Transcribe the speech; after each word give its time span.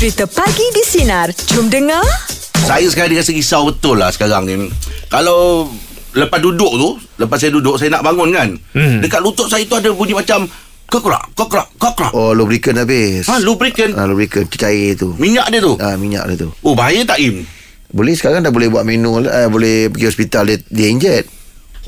Cerita 0.00 0.24
Pagi 0.24 0.64
di 0.72 0.80
Sinar. 0.80 1.28
Jom 1.46 1.68
dengar. 1.68 2.00
Saya 2.58 2.88
sekarang 2.88 3.12
rasa 3.14 3.32
risau 3.32 3.68
betul 3.68 4.00
lah 4.00 4.08
sekarang 4.08 4.48
ni. 4.48 4.72
Kalau 5.06 5.68
lepas 6.12 6.40
duduk 6.40 6.72
tu, 6.72 6.88
lepas 7.18 7.36
saya 7.36 7.52
duduk, 7.52 7.76
saya 7.76 7.92
nak 7.92 8.02
bangun 8.02 8.32
kan. 8.32 8.48
Hmm. 8.72 9.04
Dekat 9.04 9.20
lutut 9.20 9.46
saya 9.46 9.60
tu 9.62 9.76
ada 9.76 9.92
bunyi 9.92 10.16
macam 10.16 10.48
kokrak, 10.88 11.36
kokrak, 11.36 11.68
kokrak. 11.76 12.12
Oh 12.12 12.32
lubricant 12.32 12.80
habis 12.80 13.28
Ha, 13.28 13.38
lubricant. 13.38 13.92
ah, 13.94 14.08
Lubricant 14.08 14.48
cair 14.48 14.96
tu 14.96 15.14
Minyak 15.14 15.46
dia 15.48 15.60
tu. 15.60 15.76
ah, 15.76 15.94
Minyak 15.94 16.24
dia 16.26 16.36
tu 16.40 16.50
Oh, 16.64 16.74
bahaya 16.74 17.04
tak 17.04 17.20
Im? 17.20 17.46
Boleh 17.86 18.16
sekarang 18.16 18.40
dah 18.40 18.50
boleh 18.50 18.66
buat 18.66 18.82
menu 18.82 19.20
eh, 19.20 19.46
Boleh 19.46 19.86
pergi 19.86 20.06
hospital 20.08 20.50
Dia, 20.50 20.58
dia 20.64 20.88
inject 20.88 21.30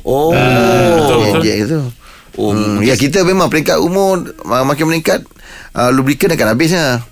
Oh. 0.05 0.31
Dia 0.31 1.35
inject 1.35 1.61
tu 1.67 1.83
Oh, 2.39 2.55
hmm, 2.55 2.79
Ya 2.81 2.95
kita 2.95 3.23
memang 3.23 3.49
peringkat 3.49 3.77
umur 3.77 4.23
ma- 4.43 4.63
Makin 4.63 4.87
meningkat 4.87 5.27
uh, 5.75 5.91
Lubricant 5.91 6.31
akan 6.31 6.49
habisnya 6.49 7.03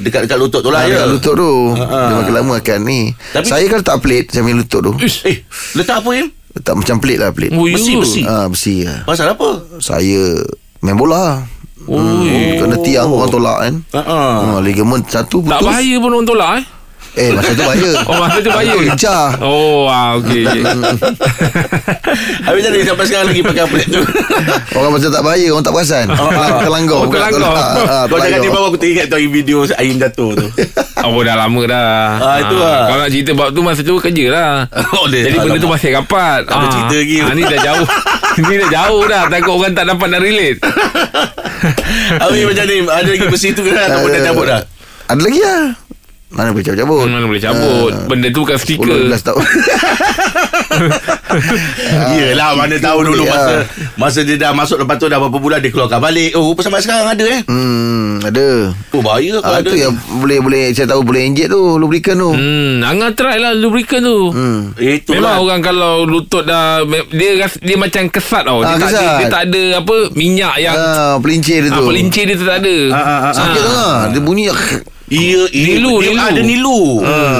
Dekat-dekat 0.00 0.36
lutut 0.36 0.60
tu 0.60 0.68
lah 0.68 0.80
Ah, 0.80 0.84
ya. 0.84 0.94
dekat 0.96 1.08
lutut 1.10 1.34
tu. 1.34 1.52
Dia 1.74 2.14
makin 2.14 2.34
lama 2.34 2.52
akan 2.56 2.78
ni 2.82 3.00
Tapi- 3.28 3.44
Saya 3.44 3.64
kan 3.66 3.78
letak 3.78 3.98
plate 3.98 4.26
Saya 4.28 4.42
main 4.42 4.54
lutut 4.54 4.80
tu 4.80 4.92
Ish. 4.98 5.18
Eh, 5.24 5.36
letak 5.74 6.00
apa 6.00 6.10
Im? 6.12 6.28
Letak 6.50 6.74
macam 6.74 6.96
plate 6.98 7.18
lah 7.18 7.30
plate 7.30 7.52
Oh, 7.52 7.64
ya. 7.64 7.74
Besi, 7.74 7.92
besi. 7.94 8.20
ah, 8.22 8.46
Besi 8.46 8.74
lah 8.82 9.02
Pasal 9.04 9.30
apa? 9.30 9.48
Saya 9.78 10.38
Main 10.78 10.94
bola 10.94 11.42
Oh. 11.84 11.96
hmm, 11.96 12.58
Kena 12.58 12.76
tiang 12.80 13.08
orang 13.08 13.28
tolak 13.28 13.56
kan 13.58 13.74
Ha. 13.92 14.00
Ah, 14.02 14.58
ligament 14.58 15.04
satu 15.04 15.40
putus 15.40 15.50
Tak 15.50 15.62
bahaya 15.62 15.94
pun 15.96 16.10
orang 16.10 16.26
tolak 16.26 16.50
eh 16.54 16.64
Eh 17.14 17.32
masa 17.32 17.50
tu 17.50 17.62
bahaya. 17.62 17.90
Oh 18.04 18.14
masa 18.16 18.38
tu 18.38 18.50
bahaya? 18.50 18.74
Lincah 18.74 19.24
Oh 19.40 19.86
ah, 19.86 20.14
okay, 20.14 20.44
okay. 20.44 20.62
Habis 22.46 22.62
tadi 22.62 22.78
sampai 22.82 23.04
sekarang 23.04 23.26
lagi 23.28 23.42
pakai 23.42 23.62
apa 23.64 23.78
tu? 23.84 24.00
Orang 24.78 24.90
macam 24.92 25.08
tak 25.08 25.22
bahaya 25.22 25.46
Orang 25.48 25.62
tak 25.62 25.72
perasan. 25.72 26.06
Oh, 26.10 26.30
Terlanggar 26.58 26.98
Oh, 26.98 27.06
terlanggar. 27.06 27.50
ah, 27.88 28.04
Kau 28.06 28.18
cakap 28.18 28.38
di 28.38 28.48
bawah 28.48 28.68
aku 28.68 28.78
teringat 28.78 29.06
tu 29.06 29.16
video 29.18 29.66
Aim 29.74 29.96
jatuh 29.96 30.30
tu. 30.32 30.46
Oh 31.00 31.20
dah 31.20 31.34
lama 31.36 31.62
dah. 31.64 31.90
Ah, 32.18 32.36
itu 32.40 32.54
lah. 32.54 32.80
Kalau 32.86 33.00
nak 33.00 33.10
cerita 33.10 33.30
bab 33.32 33.48
tu 33.50 33.60
Masa 33.60 33.80
tu 33.82 33.94
kerja 33.96 34.26
lah. 34.28 34.52
Oh, 34.94 35.06
dia- 35.06 35.26
Jadi 35.26 35.36
benda 35.38 35.58
tu 35.58 35.68
masih 35.68 35.90
rapat. 35.92 36.44
Tak 36.44 36.54
ada 36.54 36.66
cerita 36.68 36.96
lagi. 36.96 37.16
ah, 37.20 37.32
Ni 37.32 37.42
dah 37.44 37.60
jauh. 37.60 37.86
Ni 38.40 38.54
dah 38.56 38.70
jauh 38.70 39.02
dah. 39.04 39.22
Takut 39.26 39.52
orang 39.54 39.72
tak 39.72 39.84
dapat 39.86 40.06
nak 40.08 40.20
relate. 40.20 40.58
Habis 42.18 42.42
macam 42.44 42.64
ni 42.64 42.76
Ada 42.84 43.08
lagi 43.08 43.26
besi 43.26 43.48
tu 43.50 43.62
ke 43.62 43.70
Ataupun 43.70 44.08
dah 44.08 44.22
cabut 44.22 44.46
dah? 44.46 44.60
Ada 45.08 45.20
lagi 45.20 45.40
lah 45.40 45.64
Mana 46.28 46.52
boleh 46.52 46.60
cabut-cabut 46.62 47.08
Mana 47.08 47.24
boleh 47.24 47.40
cabut 47.40 47.88
Ah, 47.88 48.04
Benda 48.04 48.28
tu 48.28 48.44
bukan 48.44 48.54
10 48.54 48.60
stiker 48.60 48.96
11 49.08 49.16
tahun 49.22 49.44
Yelah 52.14 52.52
mana 52.52 52.76
tahu 52.76 53.00
dulu 53.02 53.24
masa 53.24 53.54
ah. 53.54 53.62
Masa 53.96 54.20
dia 54.22 54.36
dah 54.36 54.52
masuk 54.52 54.76
Lepas 54.78 54.96
tu 54.96 55.06
dah 55.06 55.16
berapa 55.18 55.34
bulan 55.34 55.58
Dia 55.58 55.68
keluarkan 55.68 55.98
balik 55.98 56.32
Oh 56.34 56.44
rupa 56.46 56.60
sampai 56.60 56.80
sekarang 56.80 57.08
ada 57.08 57.24
eh 57.26 57.40
Hmm 57.44 58.20
Ada 58.20 58.76
Oh 58.92 59.00
bahaya 59.00 59.38
kalau 59.38 59.48
Ah, 59.48 59.58
ada 59.58 59.68
tu 59.68 59.76
yang 59.76 59.92
boleh 60.18 60.38
boleh 60.38 60.62
saya 60.70 60.84
tahu 60.86 61.00
boleh 61.02 61.22
inject 61.22 61.48
tu 61.48 61.60
lubricant 61.76 62.18
tu. 62.18 62.30
Hmm, 62.30 62.80
Angah 62.82 63.12
try 63.12 63.36
lah 63.36 63.52
lubricant 63.52 64.00
tu. 64.00 64.28
Hmm. 64.30 64.72
Itulah 64.74 65.16
Memang 65.18 65.36
orang 65.40 65.60
kalau 65.60 65.92
lutut 66.02 66.42
dah 66.42 66.82
dia 67.08 67.30
ras- 67.38 67.58
dia 67.58 67.76
macam 67.76 68.08
kesat 68.08 68.42
tau. 68.44 68.60
Dia, 68.60 68.68
Ah, 68.68 68.76
tak 68.76 68.88
kesat. 68.90 69.16
dia 69.16 69.26
tak 69.28 69.42
ada 69.46 69.62
apa 69.78 69.96
minyak 70.12 70.54
yang 70.58 70.74
Ah, 70.74 71.14
pelincir 71.16 71.60
dia 71.60 71.70
ah, 71.70 71.78
tu. 71.78 71.86
pelincir 71.86 72.22
dia 72.24 72.34
tu 72.34 72.44
tak 72.44 72.58
ada. 72.58 72.76
Ah, 72.88 72.98
ah, 72.98 73.18
ah, 73.22 73.32
Sakit 73.32 73.60
tu 73.60 73.70
lah. 73.70 73.94
Dia 74.10 74.20
bunyi 74.20 74.44
Iya, 75.08 75.42
iya 75.48 75.66
Nilu, 75.74 75.92
dia 75.98 76.10
nilu. 76.10 76.20
ada 76.22 76.40
nilu. 76.40 76.80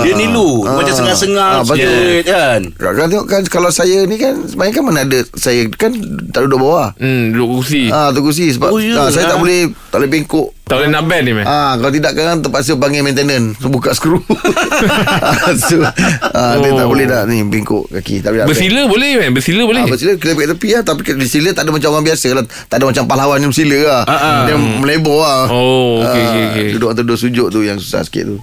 Dia 0.00 0.14
nilu. 0.14 0.48
Ah. 0.64 0.76
Macam 0.76 0.94
sengal-sengal 0.94 1.50
Ah, 1.50 1.62
betul. 1.62 1.84
sikit 1.84 2.24
kan. 2.26 2.60
Kan 2.74 3.06
tengok 3.06 3.26
kan 3.26 3.42
kalau 3.44 3.70
saya 3.70 4.02
ni 4.02 4.16
kan 4.16 4.34
sebenarnya 4.42 4.74
kan 4.74 4.84
mana 4.84 5.00
ada 5.02 5.18
saya 5.34 5.68
kan 5.70 5.92
tak 6.28 6.44
duduk 6.44 6.60
bawah. 6.60 6.96
Hmm, 6.96 7.30
duduk 7.30 7.60
kursi. 7.60 7.88
Ah 7.88 8.08
tu 8.10 8.20
kursi 8.20 8.48
sebab 8.50 8.68
Oh, 8.68 8.76
ya 8.76 8.96
ah, 8.96 9.08
saya 9.08 9.28
lah. 9.28 9.32
tak 9.32 9.38
boleh 9.38 9.60
tak 9.88 9.98
boleh 9.98 10.10
bengkok. 10.10 10.48
Tak 10.68 10.76
boleh 10.76 10.90
nak 10.90 11.02
bend 11.02 11.22
ni 11.22 11.32
meh. 11.32 11.42
Ah 11.42 11.74
kalau 11.74 11.88
tidak 11.88 12.12
kan 12.12 12.38
terpaksa 12.38 12.72
panggil 12.74 13.00
maintenance 13.00 13.56
so, 13.56 13.66
buka 13.66 13.90
skru. 13.90 14.20
ah, 15.24 15.52
so, 15.54 15.80
ah, 15.80 16.54
dia 16.54 16.70
tak 16.70 16.84
Oh. 16.84 16.88
boleh 16.88 17.04
dah 17.04 17.24
ni 17.24 17.42
bengkok 17.42 17.88
kaki 17.90 18.20
tak 18.20 18.32
boleh. 18.32 18.44
Bersila 18.44 18.84
boleh 18.84 19.10
meh, 19.16 19.30
bersila 19.30 19.62
boleh. 19.64 19.82
Ah, 19.82 19.88
bersila 19.88 20.12
kena 20.14 20.32
kat 20.34 20.48
tepi 20.50 20.68
lah 20.70 20.82
Tapi 20.82 21.00
bersila 21.14 21.48
tak 21.50 21.62
ada 21.62 21.70
macam 21.70 21.88
orang 21.90 22.06
biasa 22.06 22.28
lah 22.30 22.44
Tak 22.66 22.76
ada 22.76 22.84
macam 22.86 23.04
pahlawan 23.04 23.38
yang 23.38 23.50
bersila 23.50 23.78
lah 23.82 24.02
Ah, 24.04 24.14
ah. 24.14 24.40
Dia 24.44 24.54
melebor 24.56 25.20
lah 25.20 25.42
Oh, 25.48 26.00
okey, 26.00 26.06
Ah, 26.14 26.28
okey, 26.28 26.42
okey. 26.44 26.66
Duduk 26.74 26.88
atau 26.90 27.02
duduk 27.02 27.18
sujud 27.18 27.48
tu 27.48 27.60
yang 27.60 27.76
susah 27.76 28.02
sikit 28.02 28.24
tu 28.26 28.38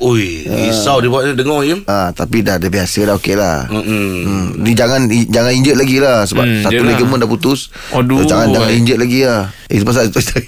Oi, 0.00 0.48
risau 0.48 0.96
dia 0.96 1.06
buat 1.06 1.28
dengar 1.30 1.60
ya. 1.60 1.76
ah, 1.84 2.08
Tapi 2.10 2.40
dah 2.40 2.56
dah 2.56 2.68
biasa 2.68 3.04
dah 3.04 3.14
okey 3.14 3.36
lah 3.36 3.68
Hmm. 3.68 3.84
Hmm, 3.84 4.46
ni 4.56 4.72
jangan 4.72 5.04
i- 5.06 5.28
jangan 5.28 5.52
injek 5.52 5.76
lagi 5.76 5.96
lah 5.96 6.24
sebab 6.24 6.40
Hmm, 6.42 6.62
satu 6.62 6.82
ligament 6.82 7.18
dah 7.18 7.28
putus. 7.28 7.68
Aduh. 7.90 8.24
jangan 8.24 8.48
jangan 8.50 8.70
injek 8.70 8.96
lagi 8.96 9.20
lah. 9.22 9.52
Eh 9.70 9.76
itu 9.78 9.86
pasal 9.86 10.10
itu 10.10 10.18
Asal? 10.18 10.42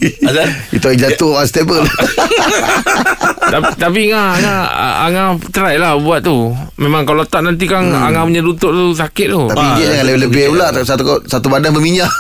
itu 0.75 0.83
yang 0.85 0.99
jatuh 1.01 1.39
unstable. 1.39 1.87
tapi, 3.53 3.69
tapi 3.79 4.01
Angah, 4.11 4.35
Angah, 4.35 4.63
Angah 5.07 5.27
try 5.49 5.79
lah 5.79 5.95
buat 5.95 6.27
tu. 6.27 6.51
Memang 6.75 7.07
kalau 7.07 7.23
tak 7.23 7.47
nanti 7.47 7.71
kan 7.71 7.87
hmm. 7.87 8.03
Angah 8.03 8.27
punya 8.27 8.43
lutut 8.43 8.75
tu 8.75 8.91
sakit 8.93 9.27
tu. 9.31 9.47
Tapi 9.47 9.63
Ah, 9.63 9.69
injek 9.73 9.87
jangan 9.87 10.05
lebih-lebih 10.11 10.43
pula 10.51 10.67
satu 10.83 11.23
satu 11.23 11.47
badan 11.47 11.71
berminyak. 11.71 12.11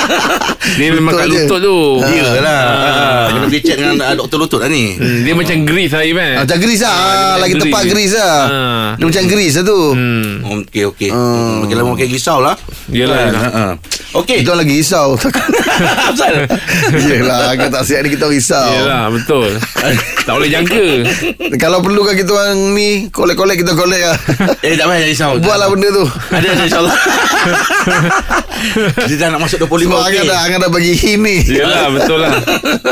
Dia 0.78 0.92
memang 0.92 1.16
kat 1.16 1.26
lutut 1.26 1.58
tu. 1.64 1.78
Iyalah. 2.04 2.60
Ah, 2.60 3.24
Kena 3.32 3.38
pergi 3.48 3.60
check 3.64 3.76
dengan 3.80 3.96
ah, 4.04 4.12
doktor 4.12 4.36
lutut 4.38 4.60
lah 4.60 4.68
ni. 4.68 5.00
Hmm, 5.00 5.24
dia 5.24 5.32
macam 5.32 5.56
grease 5.64 5.92
lah 5.96 6.04
meh. 6.04 6.32
Ah, 6.36 6.44
Macam 6.44 6.56
geris 6.60 6.80
lah 6.84 6.92
ah, 6.92 7.34
Lagi 7.40 7.54
tepat 7.56 7.82
geris 7.88 8.12
lah 8.12 8.36
Ah. 8.48 8.88
Dia 9.00 9.04
macam 9.08 9.22
geris 9.24 9.54
lah 9.56 9.64
tu 9.64 9.80
Hmm. 9.88 10.28
Okey 10.44 10.84
okey. 10.92 11.08
Hmm. 11.08 11.64
Makin 11.64 11.74
lama 11.80 11.88
makin 11.96 12.08
risau 12.12 12.38
lah. 12.44 12.54
Yelah, 12.92 13.32
yelah. 13.32 13.40
Ha. 13.48 13.64
Okey. 14.08 14.40
Kita 14.40 14.56
lagi 14.56 14.72
risau 14.72 15.20
Asal. 16.08 16.48
Yelah 16.96 17.52
Agak 17.52 17.68
tak 17.68 17.84
sihat 17.84 18.00
ni 18.02 18.10
kita 18.10 18.24
risau 18.24 18.64
Yelah, 18.64 19.12
betul. 19.12 19.52
tak 20.24 20.32
boleh 20.32 20.48
jangka. 20.48 20.84
Kalau 21.60 21.84
perlu 21.84 22.00
kan 22.02 22.14
kita 22.14 22.32
orang 22.32 22.72
ni 22.72 23.12
Kolek-kolek 23.12 23.60
kita 23.60 23.76
kolek 23.76 24.00
lah 24.00 24.16
Eh 24.60 24.74
tak 24.74 24.88
payah 24.88 25.04
risau. 25.04 25.36
Buatlah 25.36 25.68
benda 25.68 25.88
tu 25.92 26.04
Ada 26.32 26.46
ada 26.48 26.62
insyaAllah 26.64 26.96
Dia 29.06 29.16
dah 29.16 29.28
nak 29.30 29.40
masuk 29.44 29.58
25 29.62 29.86
Sebab 29.86 29.98
okey. 30.00 30.08
Angah 30.08 30.24
dah 30.24 30.38
Angah 30.40 30.58
dah 30.58 30.70
bagi 30.72 30.92
hint 30.96 31.20
ni 31.20 31.36
Yelah, 31.44 31.86
betul 31.92 32.18
lah. 32.18 32.32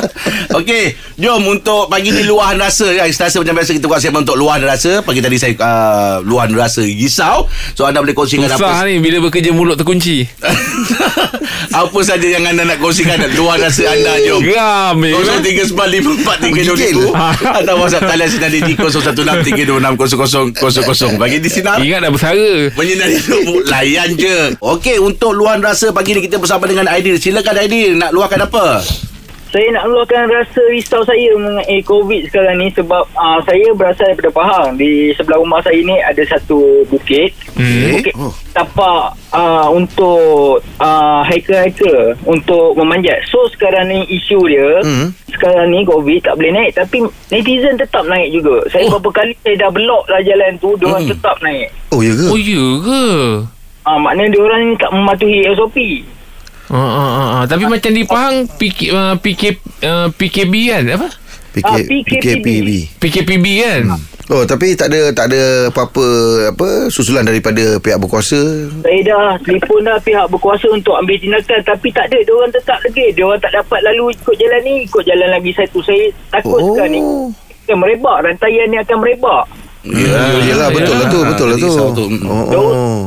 Okey, 0.62 0.84
jom 1.20 1.42
untuk 1.44 1.86
pagi 1.86 2.08
ni 2.08 2.24
luahan 2.24 2.56
rasa 2.56 2.88
ya. 2.88 3.04
Rasa 3.04 3.36
macam 3.36 3.60
biasa 3.60 3.76
kita 3.76 3.84
buat 3.84 4.00
segmen 4.00 4.24
untuk 4.24 4.40
luahan 4.40 4.64
rasa. 4.64 5.04
Pagi 5.04 5.20
tadi 5.20 5.36
saya 5.36 5.52
uh, 5.58 6.24
luahan 6.24 6.48
rasa 6.56 6.80
risau. 6.80 7.44
So 7.76 7.84
anda 7.84 8.00
boleh 8.00 8.16
kongsikan 8.16 8.48
Susah 8.48 8.80
apa 8.80 8.88
ni 8.88 8.96
bila 8.98 9.20
bekerja 9.20 9.52
mulut 9.52 9.76
terkunci. 9.76 10.24
apa 11.82 11.98
saja 12.00 12.26
yang 12.26 12.44
anda 12.44 12.62
nak 12.62 12.78
kongsikan 12.78 13.18
luahan 13.32 13.60
rasa 13.60 13.88
anda 13.88 14.16
jom. 14.22 14.40
Geram 14.40 14.96
ni. 14.98 15.10
Kosong 15.10 15.38
meh. 15.38 15.44
tiga 15.44 15.62
sembilan 15.64 15.88
lima 15.90 16.10
empat 16.14 16.36
tiga 16.40 16.60
dua 16.62 16.74
Menggigil. 16.74 16.96
ribu 16.96 17.08
Atau 17.58 17.74
WhatsApp 17.76 18.04
talian 18.06 18.28
sinar 18.28 18.50
di 18.50 18.72
kosong 18.74 19.02
satu 19.02 19.20
enam 19.22 19.38
tiga 19.40 19.62
dua 19.62 19.78
enam 19.78 19.94
kosong 19.94 20.18
kosong 20.18 20.46
kosong 20.52 20.84
kosong 20.84 21.12
Bagi 21.16 21.38
di 21.38 21.48
sinar 21.48 21.78
Ingat 21.78 21.98
dah 22.00 22.10
bersara. 22.10 22.50
Menyinari 22.72 23.14
hidup 23.16 23.44
Layan 23.66 24.10
je 24.14 24.36
Okey 24.58 24.96
untuk 24.98 25.32
luahan 25.32 25.60
rasa 25.60 25.90
Pagi 25.90 26.12
ni 26.12 26.22
kita 26.22 26.36
bersama 26.36 26.64
dengan 26.64 26.86
Aidil 26.86 27.16
Silakan 27.16 27.56
Aidil 27.56 27.94
Nak 27.94 28.10
luahkan 28.10 28.40
apa? 28.42 28.80
Saya 29.46 29.72
nak 29.72 29.86
luahkan 29.86 30.26
rasa 30.26 30.58
risau 30.68 31.00
saya 31.00 31.30
mengenai 31.32 31.78
COVID 31.80 32.26
sekarang 32.26 32.58
ni 32.58 32.68
sebab 32.70 33.06
uh, 33.14 33.38
saya 33.42 33.70
berasal 33.72 34.10
daripada 34.10 34.34
Pahang. 34.34 34.74
Di 34.74 35.14
sebelah 35.14 35.38
rumah 35.38 35.62
saya 35.62 35.78
ni 35.78 35.96
ada 35.96 36.18
satu 36.26 36.82
bukit. 36.86 37.30
Hmm. 37.54 37.94
Bukit 37.94 38.14
Oh. 38.16 38.32
tapak 38.50 39.12
uh, 39.30 39.68
untuk 39.70 40.58
uh, 40.76 41.20
hiker-hiker 41.22 42.16
untuk 42.24 42.74
memanjat. 42.74 43.22
So 43.28 43.46
sekarang 43.48 43.86
ni 43.86 44.02
isu 44.10 44.40
dia, 44.46 44.68
Hmm. 44.82 45.14
sekarang 45.28 45.70
ni 45.70 45.84
COVID 45.84 46.18
tak 46.22 46.34
boleh 46.34 46.52
naik 46.52 46.72
tapi 46.74 46.98
netizen 47.30 47.76
tetap 47.76 48.02
naik 48.04 48.34
juga. 48.34 48.66
Saya 48.68 48.90
Oh. 48.90 48.98
berapa 48.98 49.22
kali 49.22 49.32
saya 49.40 49.56
dah 49.58 49.70
block 49.70 50.04
lah 50.08 50.20
jalan 50.20 50.52
tu, 50.58 50.74
diorang 50.76 51.06
Hmm. 51.06 51.12
tetap 51.12 51.36
naik. 51.38 51.68
Oh 51.94 52.02
ya 52.02 52.12
ke? 52.12 52.24
Oh, 52.26 52.36
ya 52.36 52.64
ke? 52.82 53.02
Uh, 53.86 53.98
maknanya 54.02 54.34
diorang 54.34 54.60
ni 54.64 54.74
tak 54.74 54.90
mematuhi 54.90 55.46
SOP. 55.54 55.78
Ah, 56.66 56.76
ah, 56.76 56.90
ah, 56.98 57.28
ah. 57.32 57.42
Tapi 57.44 57.64
macam 57.64 57.90
di 57.90 58.02
Pahang 58.02 58.50
PK, 58.50 58.78
uh, 58.90 59.14
PK, 59.16 59.42
uh, 59.82 60.08
PKB 60.10 60.54
kan? 60.68 60.82
Apa? 60.92 61.08
PK, 61.52 61.64
Ah, 61.64 61.78
PKPB. 61.78 62.08
PKPB 62.44 62.68
PKPB 62.98 63.46
kan? 63.60 63.82
Oh 64.26 64.42
tapi 64.42 64.74
tak 64.74 64.90
ada 64.90 65.14
tak 65.14 65.30
ada 65.30 65.70
apa-apa 65.70 66.02
apa 66.50 66.90
susulan 66.90 67.22
daripada 67.22 67.78
pihak 67.78 67.94
berkuasa. 67.96 68.34
Saya 68.82 69.00
dah 69.06 69.38
telefon 69.38 69.86
dah 69.86 70.02
pihak 70.02 70.26
berkuasa 70.26 70.66
untuk 70.68 70.98
ambil 70.98 71.14
tindakan 71.14 71.62
tapi 71.62 71.94
tak 71.94 72.10
ada. 72.10 72.18
Diorang 72.20 72.50
tetap 72.50 72.82
lagi. 72.82 73.14
Diorang 73.14 73.38
tak 73.38 73.54
dapat 73.54 73.86
lalu 73.86 74.10
ikut 74.12 74.34
jalan 74.34 74.60
ni, 74.66 74.74
ikut 74.82 75.02
jalan 75.06 75.28
lagi 75.30 75.54
satu. 75.54 75.78
Saya 75.80 76.10
takut 76.28 76.58
Oh. 76.58 76.74
sekarang 76.74 76.90
ni. 76.90 77.00
Akan 77.62 77.76
merebak. 77.78 78.16
Rantaian 78.20 78.66
ni 78.66 78.76
akan 78.76 78.96
merebak. 78.98 79.44
Ya, 79.86 80.18
Yelah 80.42 80.68
betul 80.74 80.94
lah 80.96 81.06
tu 81.06 81.20
betul 81.22 81.46
lah 81.46 81.56
tu. 81.56 81.70
Oh, 81.70 81.90
Betul. 81.94 82.10
oh. 82.58 83.00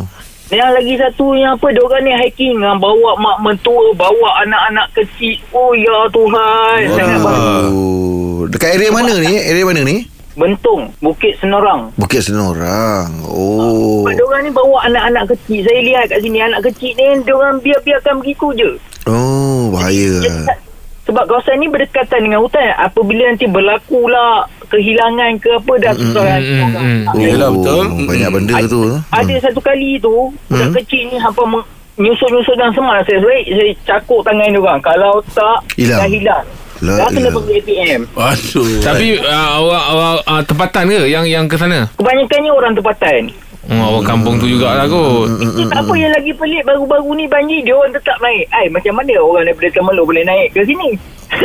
Yang 0.49 0.71
lagi 0.81 0.93
satu 0.97 1.37
yang 1.37 1.53
apa, 1.53 1.69
diorang 1.69 2.01
ni 2.01 2.13
hiking. 2.25 2.57
ah, 2.65 2.73
Bawa 2.73 3.13
mak 3.21 3.37
mentua, 3.45 3.93
bawa 3.93 4.41
anak-anak 4.41 4.87
kecil. 4.97 5.37
Oh 5.53 5.77
ya 5.77 6.09
Tuhan. 6.09 6.77
Sangat. 6.97 7.21
Oh. 7.69 8.49
Dekat 8.49 8.81
area 8.81 8.89
mana 8.89 9.13
ni? 9.21 9.37
Area 9.37 9.61
mana 9.61 9.85
ni? 9.85 10.09
Bentong, 10.33 10.89
Bukit 11.03 11.37
Senorang. 11.37 11.93
Bukit 11.99 12.25
Senorang. 12.25 13.11
Oh. 13.29 14.01
Sebab 14.07 14.13
diorang 14.17 14.41
ni 14.41 14.49
bawa 14.49 14.89
anak-anak 14.89 15.37
kecil. 15.37 15.61
Saya 15.67 15.79
lihat 15.85 16.05
kat 16.09 16.19
sini 16.25 16.39
anak 16.41 16.65
kecil 16.65 16.97
ni, 16.97 17.07
diorang 17.21 17.61
biar-biarkan 17.61 18.17
begitu 18.17 18.47
je. 18.57 18.69
Oh, 19.05 19.69
bahaya. 19.69 20.17
Dia 20.23 20.69
sebab 21.09 21.25
kawasan 21.25 21.57
ni 21.57 21.65
berdekatan 21.65 22.21
dengan 22.21 22.45
hutan 22.45 22.69
apabila 22.77 23.25
nanti 23.25 23.49
berlaku 23.49 24.05
lah 24.05 24.45
kehilangan 24.69 25.31
ke 25.37 25.49
apa 25.51 25.73
dah 25.77 25.93
susah 25.93 26.23
kan 26.23 26.41
mm, 26.41 26.69
mm. 26.71 26.99
Ah, 27.03 27.13
Yelah, 27.15 27.49
betul. 27.49 27.85
Banyak 28.05 28.29
Mm. 28.29 28.35
benda 28.35 28.53
tu 28.65 28.81
ada 29.09 29.33
satu 29.39 29.59
kali 29.59 29.97
tu 29.97 30.15
budak 30.45 30.63
Hmm. 30.63 30.75
kecil 30.75 31.03
ni 31.05 31.17
hampa 31.17 31.43
meng- 31.43 31.67
nyusul-nyusul 31.95 32.55
dalam 32.55 32.71
semak 32.71 33.03
saya 33.03 33.19
baik 33.19 33.45
saya 33.49 33.69
cakuk 33.85 34.21
tangan 34.21 34.47
dia 34.47 34.57
orang 34.57 34.79
kalau 34.79 35.13
tak 35.29 35.59
Hilang. 35.75 35.99
dah 35.99 36.07
hilang 36.07 36.45
La 36.79 36.95
dah 36.95 37.07
kena 37.11 37.27
pergi 37.29 37.53
ATM 37.59 38.01
Aduh. 38.15 38.79
Tapi 38.79 39.05
uh, 39.19 39.51
orang, 39.59 39.83
orang 39.89 40.15
uh, 40.23 40.41
tempatan 40.41 40.83
ke 40.87 40.99
yang 41.05 41.25
yang 41.25 41.43
ke 41.43 41.53
sana? 41.53 41.91
kebanyakannya 41.93 42.51
orang 42.51 42.71
tempatan 42.71 43.23
Oh, 43.69 43.85
orang 43.91 44.07
kampung 44.07 44.39
tu 44.39 44.49
jugalah 44.49 44.87
kot. 44.87 45.29
Itu 45.37 45.69
tak 45.69 45.77
apa 45.77 45.93
yang 45.93 46.09
lagi 46.09 46.33
pelik 46.33 46.63
baru-baru 46.63 47.13
ni 47.13 47.25
banjir 47.27 47.61
dia 47.61 47.75
orang 47.75 47.93
tetap 47.93 48.17
naik. 48.17 48.49
Ai 48.49 48.65
macam 48.65 48.97
mana 48.97 49.13
orang 49.15 49.45
daripada 49.45 49.69
Temerloh 49.69 50.05
boleh 50.07 50.23
naik 50.23 50.47
ke 50.49 50.65
sini? 50.65 50.89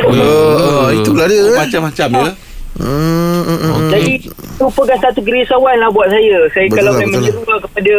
Oh, 0.09 0.89
itulah 0.91 1.27
dia 1.27 1.37
eh. 1.43 1.53
Macam-macam 1.55 2.09
ya. 2.15 2.29
Hmm. 2.75 3.87
Jadi 3.89 4.19
itu 4.27 4.65
pegang 4.75 4.99
satu 4.99 5.21
kerisauan 5.21 5.79
lah 5.79 5.91
buat 5.91 6.11
saya. 6.11 6.43
Saya 6.51 6.67
Betul 6.67 6.77
kalau 6.77 6.91
lah, 6.91 7.01
betul 7.01 7.13
menyeru 7.15 7.43
lah 7.45 7.59
kepada 7.63 7.97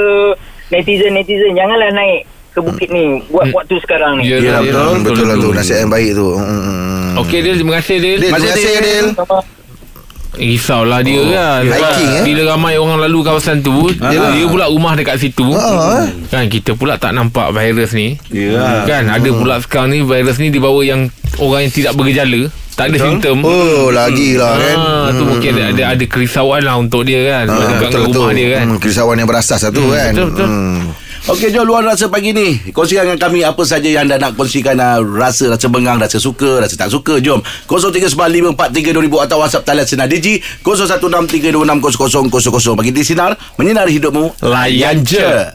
netizen-netizen 0.67 1.51
janganlah 1.53 1.89
naik 1.91 2.21
ke 2.51 2.59
bukit 2.59 2.87
ni 2.87 3.19
buat 3.27 3.47
waktu 3.51 3.75
sekarang 3.79 4.19
ni. 4.19 4.27
Ya, 4.27 4.37
ya, 4.39 4.59
betul, 4.59 5.03
Betul 5.03 5.25
lah 5.27 5.37
tu 5.37 5.49
Nasihat 5.51 5.79
yang 5.83 5.91
baik 5.91 6.11
tu 6.11 6.27
Hmm. 6.35 7.19
Okey 7.19 7.39
Dil, 7.39 7.55
terima 7.55 7.73
kasih 7.79 7.95
Dil. 7.99 8.17
Dil, 8.17 8.31
terima 8.31 8.39
kasih 8.39 8.73
Dil 8.75 9.07
Risaulah 10.35 10.99
dia 10.99 11.15
Oh, 11.15 11.31
kan 11.31 11.63
hiking, 11.63 12.11
eh? 12.11 12.23
Bila 12.27 12.41
ramai 12.51 12.75
orang 12.75 12.99
lalu 12.99 13.23
kawasan 13.23 13.63
tu 13.63 13.87
Yelah. 13.87 14.35
Dia 14.35 14.45
pula 14.47 14.67
rumah 14.67 14.91
dekat 14.91 15.15
situ 15.15 15.47
Ah, 15.55 16.03
eh. 16.03 16.11
Kan 16.27 16.51
kita 16.51 16.75
pula 16.75 16.99
tak 16.99 17.15
nampak 17.15 17.55
virus 17.55 17.95
ni 17.95 18.19
Ya. 18.27 18.83
Kan 18.83 19.07
ada 19.07 19.29
pula 19.31 19.63
sekarang 19.63 19.95
ni 19.95 20.03
Virus 20.03 20.35
ni 20.35 20.51
dibawa 20.51 20.83
yang 20.83 21.07
Orang 21.39 21.63
yang 21.63 21.71
tidak 21.71 21.95
bergejala 21.95 22.51
Tak 22.75 22.91
ada 22.91 22.97
simptom. 22.99 23.39
Oh 23.39 23.87
lagi 23.87 24.35
lah 24.35 24.53
kan? 24.53 24.77
Ah, 24.77 25.07
tu 25.09 25.23
mungkin 25.23 25.49
ada, 25.55 25.71
ada 25.71 25.83
ada 25.95 26.03
kerisauan 26.03 26.59
lah 26.59 26.75
untuk 26.75 27.03
dia 27.03 27.23
kan? 27.23 27.47
Ah, 27.47 27.71
Dekat 27.71 27.87
betul 27.87 28.01
rumah 28.05 28.11
tu. 28.11 28.23
dia 28.35 28.47
kan? 28.51 28.63
Hmm, 28.67 28.77
Kerisauan 28.83 29.15
yang 29.15 29.25
berasas 29.25 29.59
lah 29.59 29.71
tu 29.71 29.83
kan? 29.87 30.11
betul, 30.11 30.27
betul. 30.29 30.45
Hmm. 30.45 30.81
Okey 31.25 31.49
jom 31.49 31.63
luar 31.63 31.81
rasa 31.81 32.05
pagi 32.05 32.29
ni. 32.29 32.61
Kongsikan 32.69 33.01
dengan 33.01 33.17
kami 33.17 33.41
Apa 33.41 33.65
saja 33.65 33.89
yang 33.89 34.05
anda 34.05 34.19
nak 34.19 34.37
kongsikan 34.37 34.77
uh, 34.77 35.01
Rasa 35.01 35.49
rasa 35.49 35.65
bengang 35.65 35.97
Rasa 35.97 36.21
suka 36.21 36.61
Rasa 36.61 36.77
tak 36.77 36.93
suka. 36.93 37.17
Jom 37.17 37.41
0395432000 37.65 39.25
Atau 39.25 39.41
WhatsApp 39.41 39.65
talian 39.65 39.89
Sinar 39.89 40.05
Digi 40.05 40.37
0163260000 40.61 42.29
Bagi 42.75 42.91
di 42.93 43.01
Sinar 43.01 43.33
Menyinari 43.57 43.97
hidupmu. 43.97 44.37
Layan 44.43 45.01
je. 45.01 45.49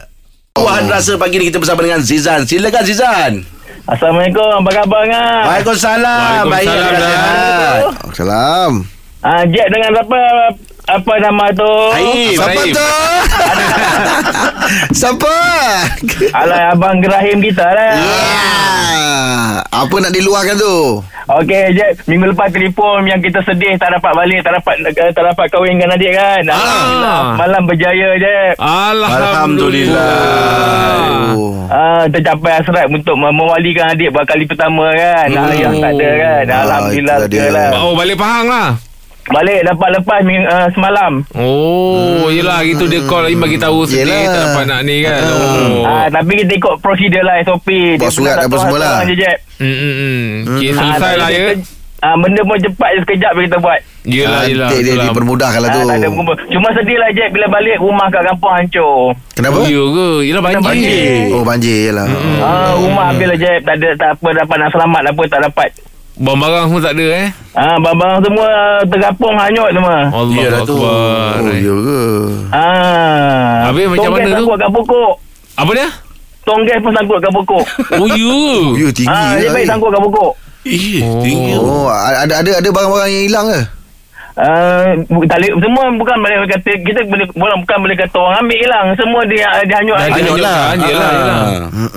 Luahan 0.53 0.91
rasa 0.91 1.15
pagi 1.15 1.39
ni 1.39 1.47
Kita 1.47 1.55
bersama 1.55 1.79
dengan 1.79 2.03
Zizan. 2.03 2.43
Silakan 2.43 2.83
Zizan 2.83 3.33
Assalamualaikum. 3.85 4.61
Apa 4.61 4.71
khabar 4.75 5.01
ngah? 5.09 5.41
Waalaikumsalam 5.47 6.43
Baik 6.45 6.67
Waalaikumsalam, 6.69 6.85
terima 6.85 7.09
kasih. 7.17 8.13
Salam 8.13 8.71
Ah, 9.21 9.45
Jack 9.45 9.67
dengan 9.69 9.91
apa 9.95 10.21
apa 10.91 11.13
nama 11.17 11.45
tu? 11.51 11.73
Aib 11.93 12.35
Siapa 12.35 12.51
Rahim. 12.51 12.73
tu? 12.73 12.89
Siapa? 14.99 15.35
Alah 16.33 16.71
abang 16.71 16.99
Gerahim 16.99 17.39
kita 17.39 17.63
lah. 17.63 17.95
Ah, 17.95 19.51
Apa 19.83 19.95
nak 19.97 20.11
diluahkan 20.11 20.57
tu? 20.57 20.99
Okey, 21.31 21.71
Jack. 21.71 22.03
Minggu 22.05 22.27
lepas 22.27 22.51
telefon 22.51 23.07
yang 23.07 23.23
kita 23.23 23.39
sedih 23.41 23.79
tak 23.79 23.93
dapat 23.93 24.11
balik, 24.11 24.43
tak 24.43 24.51
dapat 24.53 24.83
eh, 24.83 25.11
tak 25.13 25.23
dapat 25.23 25.47
kahwin 25.47 25.79
dengan 25.79 25.95
adik 25.95 26.11
kan. 26.11 26.43
Alhamdulillah. 26.43 27.21
Malam 27.39 27.63
berjaya, 27.63 28.09
Jack. 28.19 28.53
Alhamdulillah 28.59 30.11
Oh. 31.31 31.55
Ah, 31.71 32.03
tercapai 32.11 32.59
hasrat 32.59 32.91
untuk 32.91 33.15
mewalikan 33.15 33.95
adik 33.95 34.11
buat 34.11 34.27
kali 34.27 34.43
pertama 34.43 34.91
kan. 34.91 35.31
Hmm. 35.31 35.39
Hmm. 35.39 35.51
Ayah 35.55 35.71
tak 35.71 35.91
ada 35.95 36.09
kan. 36.11 36.43
Ah, 36.43 36.61
Alhamdulillah. 36.67 37.69
Oh 37.79 37.95
balik 37.95 38.19
Pahang 38.19 38.51
lah 38.51 38.75
Balik 39.23 39.61
dapat 39.63 39.89
lepas 39.93 40.19
ming, 40.21 40.41
uh, 40.41 40.65
semalam. 40.73 41.21
Oh 41.31 42.25
Yelah 42.27 42.65
gitu 42.65 42.89
dia 42.89 43.05
call 43.05 43.29
lagi 43.29 43.37
bagi 43.37 43.55
tahu 43.55 43.85
sedih 43.85 44.09
Yelah. 44.09 44.25
Tak 44.27 44.41
dapat 44.47 44.63
nak 44.65 44.81
ni 44.81 44.95
kan 44.99 45.21
Oh 45.21 45.85
Ah, 45.85 46.05
tapi 46.09 46.41
kita 46.41 46.53
ikut 46.57 46.73
prosedur 46.79 47.21
lah 47.21 47.37
SOP. 47.43 47.69
Buat 47.95 48.09
surat 48.09 48.35
apa 48.39 48.55
semua 48.57 48.77
lah. 48.77 48.95
Je, 49.03 49.13
Jack. 49.13 49.37
Hmm, 49.55 49.69
hmm, 49.69 49.93
hmm. 49.93 50.25
Okay, 50.51 50.67
Ah, 50.67 50.75
selesai 50.75 50.99
tak 50.99 51.13
lah 51.15 51.29
ya. 51.29 51.43
Ah, 52.01 52.17
benda 52.17 52.41
pun 52.41 52.57
cepat 52.57 52.89
je 52.91 52.99
sekejap 53.05 53.31
je 53.31 53.41
kita 53.45 53.57
buat. 53.61 53.79
Yelah, 54.01 54.41
yelah. 54.49 54.67
Nanti 54.67 54.81
dia 54.81 54.97
dipermudahkan 55.05 55.59
lah 55.61 55.69
tu 55.69 55.79
Ah, 55.79 55.85
tak 55.85 55.95
ada 55.95 56.07
kumpul. 56.09 56.35
Cuma 56.49 56.67
sedih 56.73 56.97
lah 56.97 57.09
Jack 57.13 57.29
bila 57.29 57.45
balik 57.47 57.77
rumah 57.77 58.07
kat 58.09 58.21
kampung 58.25 58.51
hancur. 58.51 59.13
Kenapa? 59.37 59.57
Oh, 59.59 59.69
ya 59.69 59.83
ke? 59.85 60.07
Yelah 60.25 60.41
banjir. 60.41 60.65
banjir. 60.65 61.29
Oh 61.29 61.43
banjir 61.45 61.77
je 61.77 61.91
lah 61.93 62.07
Ah, 62.41 62.73
rumah 62.73 63.13
habis 63.13 63.27
lah 63.27 63.37
Jack. 63.37 63.59
Tak 63.61 63.75
ada 63.77 63.89
tak 63.95 64.09
apa 64.17 64.27
dapat 64.33 64.55
nak 64.57 64.69
selamat 64.73 65.01
apa 65.07 65.21
tak 65.29 65.41
dapat. 65.45 65.69
Barang-barang 66.21 66.69
semua 66.69 66.81
tak 66.85 66.93
ada 66.93 67.05
eh. 67.17 67.27
Ah, 67.57 67.75
barang-barang 67.81 68.19
semua 68.21 68.47
tergapung 68.85 69.33
hanyut 69.41 69.69
semua. 69.73 69.97
Allah 70.13 70.35
Yelah 70.37 70.59
tu. 70.61 70.75
Akbar. 70.77 71.33
Oh 71.41 71.55
ya 71.57 71.73
ke? 71.73 72.01
Ah. 72.53 73.53
Habis 73.73 73.85
macam 73.89 74.09
mana 74.13 74.27
tu? 74.29 74.33
sangkut 74.37 74.57
kat 74.61 74.69
pokok. 74.69 75.13
Apa 75.57 75.71
dia? 75.73 75.89
Tonggas 76.45 76.77
pun 76.85 76.91
sangkut 76.93 77.17
kat 77.17 77.31
pokok. 77.33 77.63
Oh, 77.97 78.07
ya. 78.13 78.29
Oh 78.29 78.65
ya 78.77 78.87
tinggi 78.93 79.09
ah, 79.09 79.33
dia 79.33 79.49
lah, 79.49 79.53
baik 79.57 79.65
eh. 79.65 79.69
sangkut 79.73 79.89
kat 79.89 80.01
pokok. 80.05 80.31
Ih, 80.61 81.01
Oh. 81.01 81.25
tinggi 81.25 81.53
Oh 81.57 81.89
ada 81.89 82.33
ada 82.45 82.51
ada 82.61 82.69
barang-barang 82.69 83.09
yang 83.09 83.25
hilang 83.25 83.45
ke? 83.49 83.61
Uh, 84.31 84.95
tak 85.27 85.37
boleh, 85.37 85.51
semua 85.59 85.83
bukan 85.91 86.15
boleh 86.17 86.37
kata 86.47 86.71
kita 86.79 87.03
boleh 87.03 87.27
bukan, 87.29 87.57
bukan 87.61 87.77
boleh 87.79 87.95
kata 87.95 88.15
orang 88.15 88.39
ambil 88.39 88.57
hilang 88.57 88.85
semua 88.95 89.21
dia 89.27 89.43
dia 89.61 89.75
hanyut 89.75 89.91
Dah 89.93 90.05
hanyut 90.07 90.23
hanyut 90.23 90.39
lah. 90.39 90.59
Yelah, 90.71 91.11
yelah. 91.11 91.43